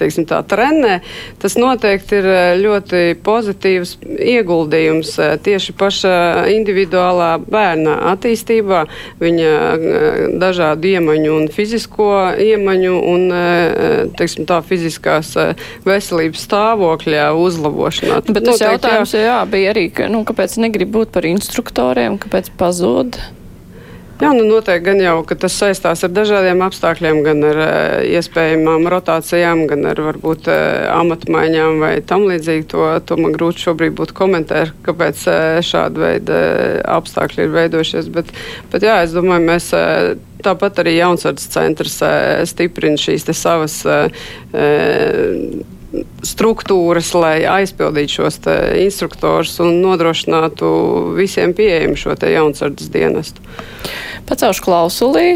teiksim 0.00 0.24
tā, 0.32 0.40
trenē, 0.48 1.02
tas 1.42 1.60
noteikti 1.60 2.22
ir 2.22 2.32
ļoti 2.64 3.17
pozitīvs 3.24 3.94
ieguldījums 4.04 5.12
eh, 5.22 5.34
tieši 5.44 5.74
paša 5.78 6.12
individuālā 6.52 7.30
bērna 7.44 7.96
attīstībā, 8.12 8.82
viņa 9.22 9.52
eh, 9.52 10.20
dažādu 10.40 10.92
iemaņu 10.92 11.34
un 11.36 11.48
fizisko 11.54 12.10
iemaņu 12.44 12.94
un, 13.12 13.26
eh, 13.34 14.04
teiksim, 14.18 14.48
tā 14.48 14.60
fiziskās 14.66 15.34
veselības 15.86 16.44
stāvokļa 16.48 17.30
uzlabošanā. 17.38 18.22
Bet 18.28 18.42
tas 18.42 18.58
Noteikti, 18.58 18.68
jautājums 18.68 19.16
jā, 19.16 19.24
jā, 19.28 19.40
bija 19.50 19.74
arī, 19.74 19.88
ka, 19.94 20.08
nu, 20.12 20.24
kāpēc 20.28 20.58
negrib 20.62 20.94
būt 20.94 21.14
par 21.14 21.28
instruktoriem, 21.28 22.20
kāpēc 22.22 22.52
pazūd? 22.58 23.20
Jā, 24.18 24.32
nu 24.34 24.42
noteikti 24.48 24.82
gan 24.82 24.98
jau, 24.98 25.20
ka 25.22 25.36
tas 25.38 25.54
saistās 25.54 26.00
ar 26.02 26.10
dažādiem 26.10 26.58
apstākļiem, 26.66 27.20
gan 27.22 27.44
ar 27.46 27.60
uh, 27.62 28.00
iespējamām 28.18 28.88
rotācijām, 28.90 29.62
gan 29.70 29.86
ar 29.92 30.00
varbūt 30.08 30.50
uh, 30.50 30.88
amatmaiņām 30.96 31.78
vai 31.84 31.92
tam 32.02 32.26
līdzīgi. 32.26 32.66
To, 32.72 32.88
to 33.06 33.18
man 33.20 33.36
grūti 33.36 33.62
šobrīd 33.68 33.94
būtu 34.00 34.16
komentēt, 34.18 34.74
kāpēc 34.88 35.22
uh, 35.30 35.60
šāda 35.62 36.02
veida 36.02 36.42
apstākļi 36.98 37.46
ir 37.46 37.54
veidojušies. 37.54 38.10
Bet, 38.18 38.34
bet 38.74 38.88
jā, 38.90 38.98
es 39.06 39.14
domāju, 39.14 39.46
mēs 39.52 39.70
tāpat 40.42 40.82
arī 40.82 40.98
jaunsardzes 40.98 41.54
centrs 41.54 42.00
stiprina 42.50 42.98
šīs 42.98 43.30
savas 43.38 43.84
struktūras, 46.26 47.12
lai 47.16 47.36
aizpildītu 47.48 48.18
šos 48.18 48.40
instruktorus 48.78 49.54
un 49.64 49.80
nodrošinātu 49.84 50.68
visiem 51.16 51.54
pieejamu 51.56 51.96
šo 51.96 52.16
jaunsardzes 52.28 52.90
dienestu. 52.92 53.44
Pacelšu 54.28 54.66
klausulī. 54.66 55.28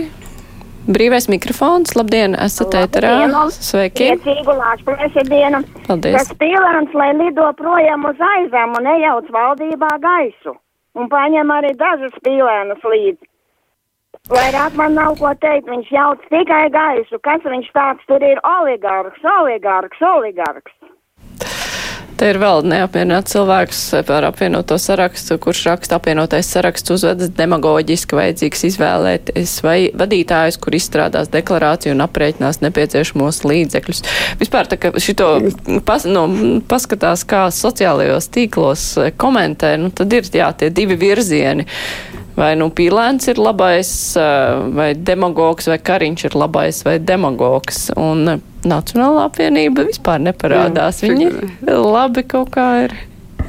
Brīvais 0.82 1.28
mikrofons, 1.30 1.92
labdien, 1.94 2.34
esat 2.42 2.74
ēterā. 2.74 3.12
Sveiki. 3.54 4.08
Priecīgu 4.16 4.54
lāčplēsi 4.58 5.22
dienu. 5.28 5.60
Paldies. 5.86 6.16
Tas 6.18 6.32
pilārns, 6.40 6.90
lai 6.98 7.12
lido 7.14 7.46
projām 7.54 8.08
uz 8.10 8.18
aizām 8.32 8.74
un 8.74 8.88
nejauc 8.90 9.30
valdībā 9.30 9.92
gaisu. 10.02 10.56
Un 10.98 11.06
paņem 11.08 11.54
arī 11.54 11.70
dažas 11.78 12.16
pīlēnas 12.26 12.82
līdzi. 12.82 13.31
Vairāk 14.32 14.76
man 14.80 14.94
nav 14.96 15.18
ko 15.20 15.28
teikt, 15.42 15.66
viņš 15.68 15.88
jauc 15.92 16.22
tikai 16.32 16.64
gaisu. 16.72 17.18
Kas 17.20 17.42
viņš 17.44 17.66
tāds 17.76 18.06
tur 18.08 18.22
ir? 18.24 18.38
Oligārks, 18.48 19.20
oligārks, 19.28 20.00
oligārks. 20.08 20.72
Te 22.16 22.28
ir 22.30 22.38
vēl 22.40 22.62
neapmierināts 22.70 23.34
cilvēks 23.34 23.78
par 24.08 24.24
apvienoto 24.28 24.76
sarakstu, 24.80 25.36
kurš 25.42 25.64
raksta 25.66 25.98
apvienotais 25.98 26.48
saraksts 26.54 26.94
uzvedas 26.94 27.32
demagoģiski 27.36 28.16
vajadzīgs 28.16 28.64
izvēlēties 28.70 29.56
vai 29.66 29.76
vadītājus, 30.00 30.60
kur 30.62 30.78
izstrādās 30.78 31.28
deklarāciju 31.34 31.92
un 31.96 32.04
aprēķinās 32.06 32.62
nepieciešamos 32.62 33.42
līdzekļus. 33.44 34.04
Vispār 34.40 34.70
tā, 34.70 34.78
ka 34.80 34.94
šito 35.02 35.28
pas, 35.88 36.06
no, 36.08 36.24
paskatās, 36.70 37.26
kā 37.28 37.48
sociālajos 37.52 38.30
tīklos 38.32 38.86
komentē, 39.20 39.74
nu 39.82 39.92
tad 39.92 40.14
ir 40.14 40.32
jā, 40.32 40.52
tie 40.56 40.72
divi 40.72 40.96
virzieni 41.02 41.68
Vai 42.42 42.56
nu 42.58 42.72
pīlēns 42.74 43.28
ir 43.30 43.38
labais, 43.38 43.90
vai 44.74 44.88
demagogs, 44.98 45.68
vai 45.70 45.78
kariņš 45.78 46.24
ir 46.26 46.34
labais, 46.40 46.80
vai 46.82 46.96
demagogs. 46.98 47.84
Un 47.94 48.40
Nacionālā 48.66 49.26
apvienība 49.28 49.86
vispār 49.88 50.20
neparādās. 50.22 51.02
Jā, 51.02 51.12
Viņi 51.12 51.30
labi 51.70 52.22
kaut 52.26 52.52
kā 52.54 52.66
ir 52.84 52.94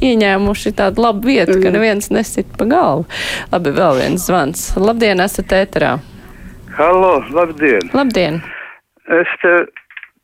ieņēmuši 0.03 0.73
tādu 0.77 1.06
labu 1.06 1.29
vietu, 1.29 1.60
ka 1.62 1.73
neviens 1.73 2.10
nesit 2.13 2.49
pa 2.58 2.67
galvu. 2.69 3.06
Labi, 3.53 3.73
vēl 3.77 3.99
viens 4.01 4.25
zvans. 4.27 4.65
Labdien, 4.77 5.21
esat 5.23 5.53
ēterā. 5.58 5.95
Halo, 6.77 7.15
labdien. 7.34 7.89
Labdien. 7.93 8.41
Es 9.21 9.29
te 9.43 9.53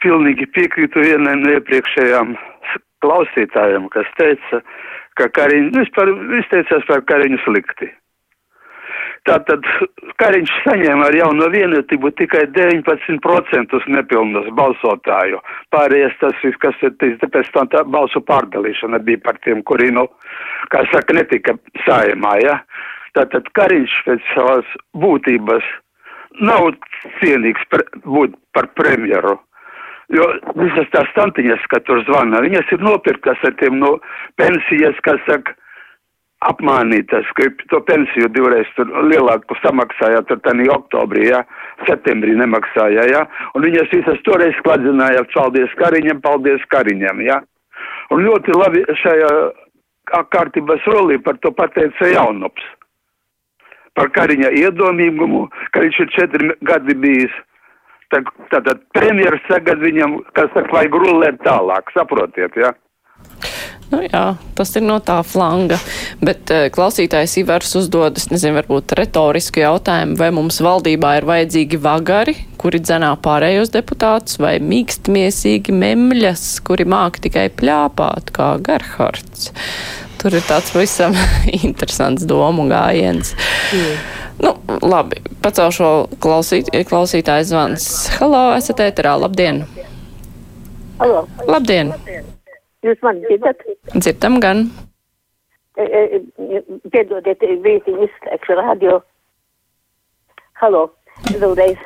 pilnīgi 0.04 0.48
piekrītu 0.56 1.06
vienam 1.06 1.44
no 1.44 1.54
iepriekšējām 1.58 2.34
klausītājiem, 3.06 3.90
kas 3.94 4.10
teica, 4.20 4.62
ka 5.20 5.30
Kariņš, 5.38 5.74
vispār 5.78 6.14
izteicās 6.42 6.86
par 6.90 7.06
Kariņu 7.12 7.42
slikti. 7.46 7.92
Tātad 9.28 9.66
Kariņš 10.22 10.52
saņēma 10.64 11.10
ar 11.10 11.16
jauno 11.18 11.50
vienotību 11.52 12.12
tikai 12.20 12.46
19% 12.56 13.82
nepilnas 13.92 14.48
balsotāju. 14.56 15.42
Pārējais 15.76 16.16
tas, 16.22 16.46
kas 16.64 16.86
ir 16.88 16.96
pēc 17.00 17.52
tam 17.56 17.68
tā 17.74 17.84
balsu 17.84 18.22
pārdalīšana 18.26 19.02
bija 19.04 19.22
par 19.26 19.42
tiem, 19.44 19.64
kuri, 19.64 19.92
nu, 19.96 20.08
kā 20.72 20.86
saka, 20.94 21.18
netika 21.20 21.58
sājumā, 21.86 22.38
ja. 22.46 22.58
Tātad 23.18 23.50
Kariņš 23.58 24.00
pēc 24.08 24.34
savas 24.36 24.74
būtības 24.96 25.68
nav 26.46 26.72
cienīgs 27.20 27.64
par, 27.72 27.86
būt 28.06 28.36
par 28.56 28.70
premjeru. 28.80 29.38
Jo 30.10 30.26
visas 30.58 30.90
tās 30.94 31.10
tantiņas, 31.14 31.66
ka 31.70 31.84
tur 31.86 32.02
zvana, 32.08 32.42
viņas 32.42 32.72
ir 32.74 32.82
nopirktas 32.82 33.44
ar 33.46 33.54
tiem 33.60 33.78
no 33.82 33.98
pensijas, 34.42 34.98
kas 35.06 35.22
saka, 35.28 35.54
apmānītas, 36.48 37.28
ka 37.36 37.50
to 37.72 37.82
pensiju 37.88 38.30
divreiz 38.32 38.68
tur 38.78 38.88
lielāku 39.10 39.58
samaksāja, 39.60 40.22
tur 40.30 40.40
tādā 40.46 40.70
oktobrī, 40.72 41.28
ja, 41.34 41.44
septembrī 41.88 42.36
nemaksāja, 42.40 43.08
ja, 43.12 43.26
un 43.56 43.68
viņas 43.68 43.92
visas 43.92 44.22
toreiz 44.28 44.56
kladzināja, 44.64 45.26
paldies 45.34 45.74
Kariņam, 45.82 46.22
paldies 46.24 46.64
Kariņam. 46.72 47.24
Ja. 47.28 47.42
Un 48.16 48.24
ļoti 48.24 48.56
labi 48.56 48.86
šajā 49.04 49.30
kārtības 50.34 50.88
rolī 50.90 51.20
par 51.22 51.38
to 51.44 51.52
pateica 51.56 52.08
Jaunops. 52.14 52.64
Par 54.00 54.12
Kariņa 54.16 54.54
iedomīgumu, 54.56 55.48
ka 55.74 55.84
viņš 55.84 56.04
ir 56.06 56.12
četri 56.16 56.52
gadi 56.64 56.96
bijis. 56.96 57.36
Tātad 58.10 58.80
premjeras 58.96 59.44
tagad 59.52 59.84
viņam, 59.84 60.22
kas 60.34 60.48
saka, 60.56 60.72
vajag 60.72 60.96
rulēt 61.04 61.44
tālāk, 61.44 61.92
saprotiet, 61.94 62.56
jā. 62.56 62.72
Ja? 62.72 62.89
Nu, 63.90 64.04
jā, 64.06 64.24
tas 64.54 64.70
ir 64.78 64.84
no 64.86 65.00
tā 65.02 65.18
flanga. 65.26 65.80
Bet 66.22 66.52
uh, 66.54 66.68
klausītājs 66.74 67.40
Ivars 67.42 67.72
uzdod, 67.80 68.20
es 68.22 68.28
nezinu, 68.30 68.60
varbūt 68.60 68.94
retorisku 69.00 69.64
jautājumu, 69.64 70.18
vai 70.20 70.30
mums 70.36 70.60
valdībā 70.62 71.16
ir 71.18 71.26
vajadzīgi 71.30 71.80
vagari, 71.82 72.36
kuri 72.62 72.84
dzenā 72.84 73.16
pārējos 73.24 73.74
deputātus, 73.74 74.38
vai 74.42 74.58
mīkstmiesīgi 74.62 75.74
memļas, 75.74 76.46
kuri 76.68 76.86
māk 76.90 77.18
tikai 77.26 77.48
pļāpāt, 77.50 78.30
kā 78.36 78.52
Gerhards. 78.66 79.50
Tur 80.22 80.38
ir 80.38 80.46
tāds 80.46 80.70
pavisam 80.76 81.18
interesants 81.64 82.30
domu 82.30 82.70
gājiens. 82.70 83.34
Mm. 83.74 84.00
Nu, 84.40 84.54
labi, 84.86 85.24
pacelšu 85.42 85.94
klausīt, 86.22 86.70
klausītājs 86.88 87.50
zvans. 87.50 87.92
Halo, 88.20 88.52
esat 88.60 88.86
ēterā, 88.86 89.18
labdien! 89.26 89.66
Halo. 91.00 91.26
Labdien! 91.48 91.96
labdien. 91.96 92.36
Jūs 92.86 93.02
mani 93.04 93.26
dzirdat? 93.28 93.64
Dzirdam 93.96 94.40
gan. 94.44 94.68
E, 95.80 95.84
e, 95.84 96.62
piedodiet, 96.92 97.44
vītiņu 97.66 98.08
izslēgšu 98.08 98.58
radio. 98.60 99.00
Halo, 100.62 100.86
vēlreiz. 101.32 101.80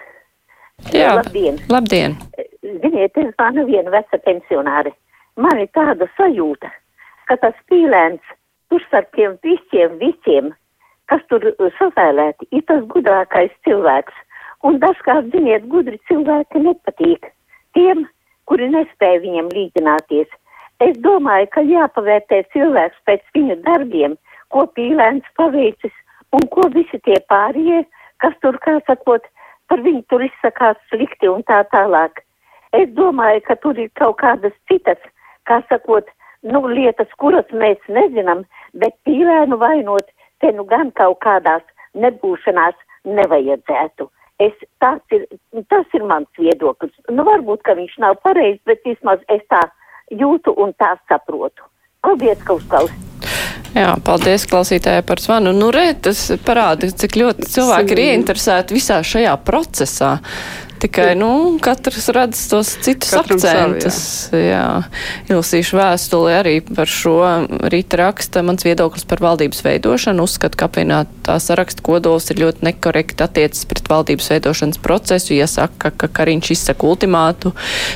Jā, 0.93 1.13
labdien. 1.17 1.58
Labdien. 1.71 2.17
Ziniet, 2.62 3.17
es 3.17 3.34
zvanu 3.34 3.65
vienu 3.69 3.93
veca 3.93 4.19
pensionāri. 4.25 4.93
Man 5.38 5.62
ir 5.62 5.69
tāda 5.73 6.08
sajūta, 6.17 6.69
ka 7.29 7.38
tas 7.41 7.58
pīlēns 7.71 8.21
tur 8.69 8.84
starp 8.88 9.10
tiem 9.17 9.38
visiem, 9.45 9.97
visiem, 10.01 10.51
kas 11.10 11.21
tur 11.29 11.45
savēlēti, 11.79 12.49
ir 12.51 12.65
tas 12.69 12.86
gudrākais 12.93 13.53
cilvēks. 13.65 14.13
Un 14.63 14.77
dažkārt, 14.82 15.29
ziniet, 15.34 15.65
gudri 15.69 15.99
cilvēki 16.10 16.62
nepatīk 16.63 17.27
tiem, 17.77 18.06
kuri 18.49 18.69
nespēja 18.71 19.21
viņam 19.25 19.51
līdzināties. 19.53 20.29
Es 20.84 20.98
domāju, 21.06 21.48
ka 21.54 21.62
jāpavērtē 21.63 22.41
cilvēks 22.54 23.04
pēc 23.08 23.24
viņu 23.36 23.60
darbiem, 23.67 24.15
ko 24.52 24.65
pīlēns 24.78 25.28
paveicis 25.39 25.93
un 26.36 26.48
ko 26.56 26.67
visi 26.74 27.00
tie 27.06 27.19
pārējie, 27.32 27.84
kas 28.24 28.34
tur, 28.41 28.58
kā 28.65 28.80
sakot, 28.88 29.26
par 29.69 29.84
viņu 29.86 30.04
tur 30.12 30.26
izsakās 30.26 30.80
slikti 30.89 31.30
un 31.30 31.46
tā 31.50 31.62
tālāk. 31.74 32.24
Es 32.74 32.89
domāju, 32.98 33.43
ka 33.48 33.56
tur 33.63 33.80
ir 33.80 33.91
kaut 34.00 34.17
kādas 34.22 34.56
citas, 34.72 35.00
kā 35.50 35.62
sakot, 35.69 36.10
nu, 36.43 36.63
lietas, 36.67 37.12
kuras 37.22 37.54
mēs 37.63 37.80
nezinām, 37.88 38.43
bet 38.74 38.98
pīlēnu 39.08 39.60
vainot 39.62 40.10
te 40.41 40.52
nu 40.58 40.65
gan 40.67 40.91
kaut 41.00 41.22
kādās 41.24 41.63
nebūšanās 41.93 42.76
nevajadzētu. 43.06 44.10
Es, 44.41 44.56
ir, 45.15 45.28
tas 45.69 45.96
ir 45.96 46.04
mans 46.10 46.41
viedoklis. 46.41 46.91
Nu, 47.10 47.24
varbūt, 47.28 47.62
ka 47.63 47.78
viņš 47.78 47.96
nav 48.04 48.17
pareizs, 48.26 48.60
bet 48.67 48.82
vismaz 48.89 49.22
es 49.32 49.46
tā 49.54 49.62
jūtu 50.19 50.54
un 50.63 50.76
tā 50.78 50.93
saprotu. 51.10 51.65
Paldies, 52.04 52.39
ka 52.43 52.60
uzklausījāt! 52.60 53.10
Jā, 53.73 53.95
paldies 54.06 54.43
klausītājai 54.45 55.02
par 55.08 55.21
zvanu. 55.21 55.49
Nu, 55.58 55.71
re, 55.73 55.95
tas 55.97 56.19
parāda, 56.45 56.91
cik 56.93 57.15
ļoti 57.17 57.47
cilvēki 57.49 57.95
ir 57.95 58.02
ieinteresēti 58.04 58.76
visā 58.76 58.99
šajā 59.02 59.34
procesā. 59.47 60.12
Tikai, 60.84 61.13
nu, 61.15 61.58
katrs 61.63 62.10
redz 62.12 62.41
tos 62.52 62.74
citus 62.84 63.13
Katram 63.15 63.38
akcentus. 63.39 63.98
Savu, 64.28 64.41
jā. 64.43 64.63
jā, 65.30 65.36
Ilsīšu 65.38 65.78
vēstuli 65.80 66.34
arī 66.36 66.58
par 66.67 66.91
šo 66.91 67.13
rīta 67.72 68.02
raksta 68.02 68.43
mans 68.43 68.65
viedoklis 68.67 69.08
par 69.08 69.24
valdības 69.24 69.63
veidošanu. 69.63 70.26
Uzskat, 70.28 70.58
ka 70.60 70.67
apvienotā 70.67 71.38
saraksta 71.39 71.86
kodols 71.88 72.28
ir 72.34 72.41
ļoti 72.43 72.67
nekorekti 72.67 73.24
attiecis 73.24 73.63
pret 73.72 73.88
valdības 73.88 74.28
veidošanas 74.34 74.82
procesu. 74.84 75.32
Iesaka, 75.38 75.93
ka 75.96 76.12
Kariņš 76.19 76.52
izsaka 76.58 76.89
ultimātu, 76.91 77.54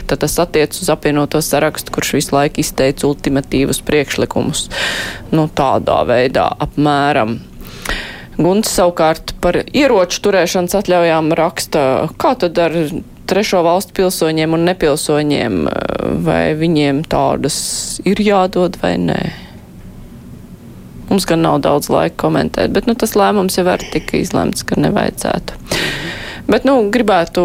tad 0.08 0.24
tas 0.24 0.40
attiec 0.40 0.80
uz 0.80 0.88
apvienoto 0.94 1.44
sarakstu, 1.44 1.92
kurš 1.92 2.14
visu 2.22 2.38
laiku 2.40 2.64
izteica 2.64 3.12
ultimatīvus 3.12 3.84
priekšlikumus. 3.84 4.70
Nu, 5.36 5.50
tādā 5.52 6.06
veidā 6.08 6.48
apmēram. 6.56 7.36
Guns 8.38 8.70
savukārt 8.70 9.34
par 9.42 9.58
ieroču 9.66 10.22
turēšanas 10.28 10.78
atļaujām 10.78 11.32
raksta, 11.38 11.82
kā 12.22 12.36
tad 12.38 12.60
ar 12.62 12.76
trešo 13.28 13.64
valstu 13.66 13.96
pilsoņiem 13.98 14.54
un 14.54 14.68
nepilsoņiem, 14.70 15.58
vai 16.26 16.44
viņiem 16.58 17.02
tādas 17.10 17.58
ir 18.08 18.22
jādod 18.24 18.78
vai 18.84 18.96
nē. 19.02 19.20
Mums 21.08 21.26
gan 21.28 21.42
nav 21.42 21.62
daudz 21.64 21.90
laika 21.90 22.18
komentēt, 22.28 22.74
bet 22.76 22.88
nu, 22.88 22.96
tas 23.00 23.16
lēmums 23.18 23.58
jau 23.58 23.66
var 23.68 23.84
tika 23.94 24.20
izlemts, 24.20 24.66
ka 24.68 24.80
nevajadzētu. 24.80 25.58
Bet, 26.48 26.64
nu, 26.64 26.78
gribētu 26.92 27.44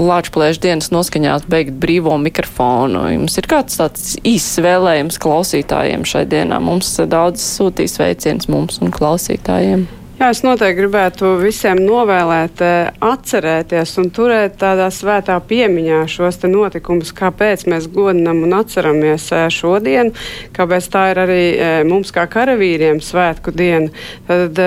Lāčplēšu 0.00 0.62
dienas 0.64 0.88
noskaņās 0.94 1.44
beigt 1.52 1.74
brīvo 1.80 2.14
mikrofonu. 2.22 3.02
Jums 3.12 3.36
ir 3.36 3.48
kāds 3.50 3.76
tāds 3.76 4.14
īsts 4.24 4.62
vēlējums 4.64 5.20
klausītājiem 5.20 6.06
šai 6.08 6.24
dienā? 6.30 6.60
Mums 6.64 6.94
daudz 7.12 7.44
sūtīs 7.44 7.98
veiciens 8.00 8.48
mums 8.48 8.80
un 8.80 8.94
klausītājiem. 8.96 9.84
Jā, 10.20 10.26
es 10.34 10.42
noteikti 10.44 10.82
gribētu 10.82 11.28
visiem 11.40 11.78
novēlēt, 11.80 12.60
eh, 12.60 12.88
atcerēties 13.00 13.94
un 14.02 14.10
turēt 14.12 14.58
tādā 14.60 14.90
svētā 14.92 15.38
piemiņā 15.40 16.02
šos 16.12 16.42
notikumus, 16.44 17.14
kāpēc 17.16 17.64
mēs 17.64 17.86
godinam 17.88 18.42
un 18.44 18.52
atceramies 18.52 19.30
eh, 19.32 19.46
šodien, 19.48 20.12
kāpēc 20.52 20.88
tā 20.92 21.04
ir 21.14 21.20
arī 21.22 21.46
eh, 21.56 21.84
mums 21.88 22.12
kā 22.12 22.26
karavīriem 22.28 23.00
svētku 23.00 23.48
diena. 23.56 23.88
Tad 24.28 24.60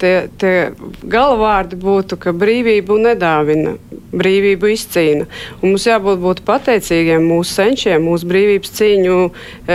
tie, 0.00 0.14
tie 0.40 0.54
galvārdi 1.04 1.76
būtu, 1.76 2.16
ka 2.16 2.32
brīvību 2.32 2.96
nedāvina, 3.10 3.76
brīvību 4.08 4.72
izcīna. 4.72 5.28
Un 5.60 5.74
mums 5.74 5.84
jābūt 5.84 6.24
būt 6.24 6.42
pateicīgiem 6.48 7.28
mūsu 7.28 7.58
senčiem, 7.60 8.08
mūsu 8.08 8.24
brīvības 8.32 8.72
cīņu 8.80 9.20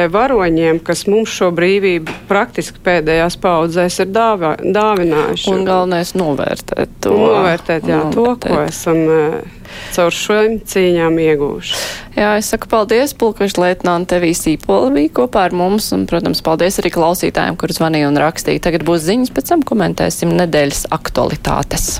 varoņiem, 0.09 0.81
kas 0.81 1.05
mums 1.05 1.37
šo 1.37 1.53
brīvību 1.53 2.17
praktiski 2.27 2.81
pēdējās 2.81 3.37
paudzēs 3.45 4.01
ir 4.01 4.11
dāvinājuši 4.17 5.02
dāvinājuši. 5.09 5.49
Un 5.53 5.65
galvenais 5.67 6.13
novērtēt 6.17 6.95
to. 7.03 7.13
Novērtēt, 7.19 7.89
jā, 7.89 7.99
novērtēt. 8.09 8.15
to, 8.15 8.53
ko 8.53 8.61
esam 8.63 9.01
uh, 9.03 9.61
caur 9.95 10.15
šiem 10.15 10.57
cīņām 10.69 11.19
ieguvuši. 11.25 11.77
Jā, 12.17 12.33
es 12.39 12.51
saku 12.53 12.69
paldies, 12.71 13.15
pulkaši 13.17 13.59
leitnante 13.61 14.19
Vīsī 14.23 14.55
Pola 14.61 14.91
bija 14.93 15.13
kopā 15.21 15.47
ar 15.49 15.57
mums, 15.57 15.91
un, 15.95 16.07
protams, 16.09 16.43
paldies 16.45 16.79
arī 16.81 16.93
klausītājiem, 16.93 17.59
kur 17.59 17.73
zvanīja 17.75 18.11
un 18.11 18.19
rakstīja. 18.23 18.63
Tagad 18.69 18.85
būs 18.87 19.05
ziņas, 19.07 19.33
pēc 19.33 19.53
tam 19.53 19.65
komentēsim 19.67 20.33
nedēļas 20.39 20.87
aktualitātes. 20.93 21.97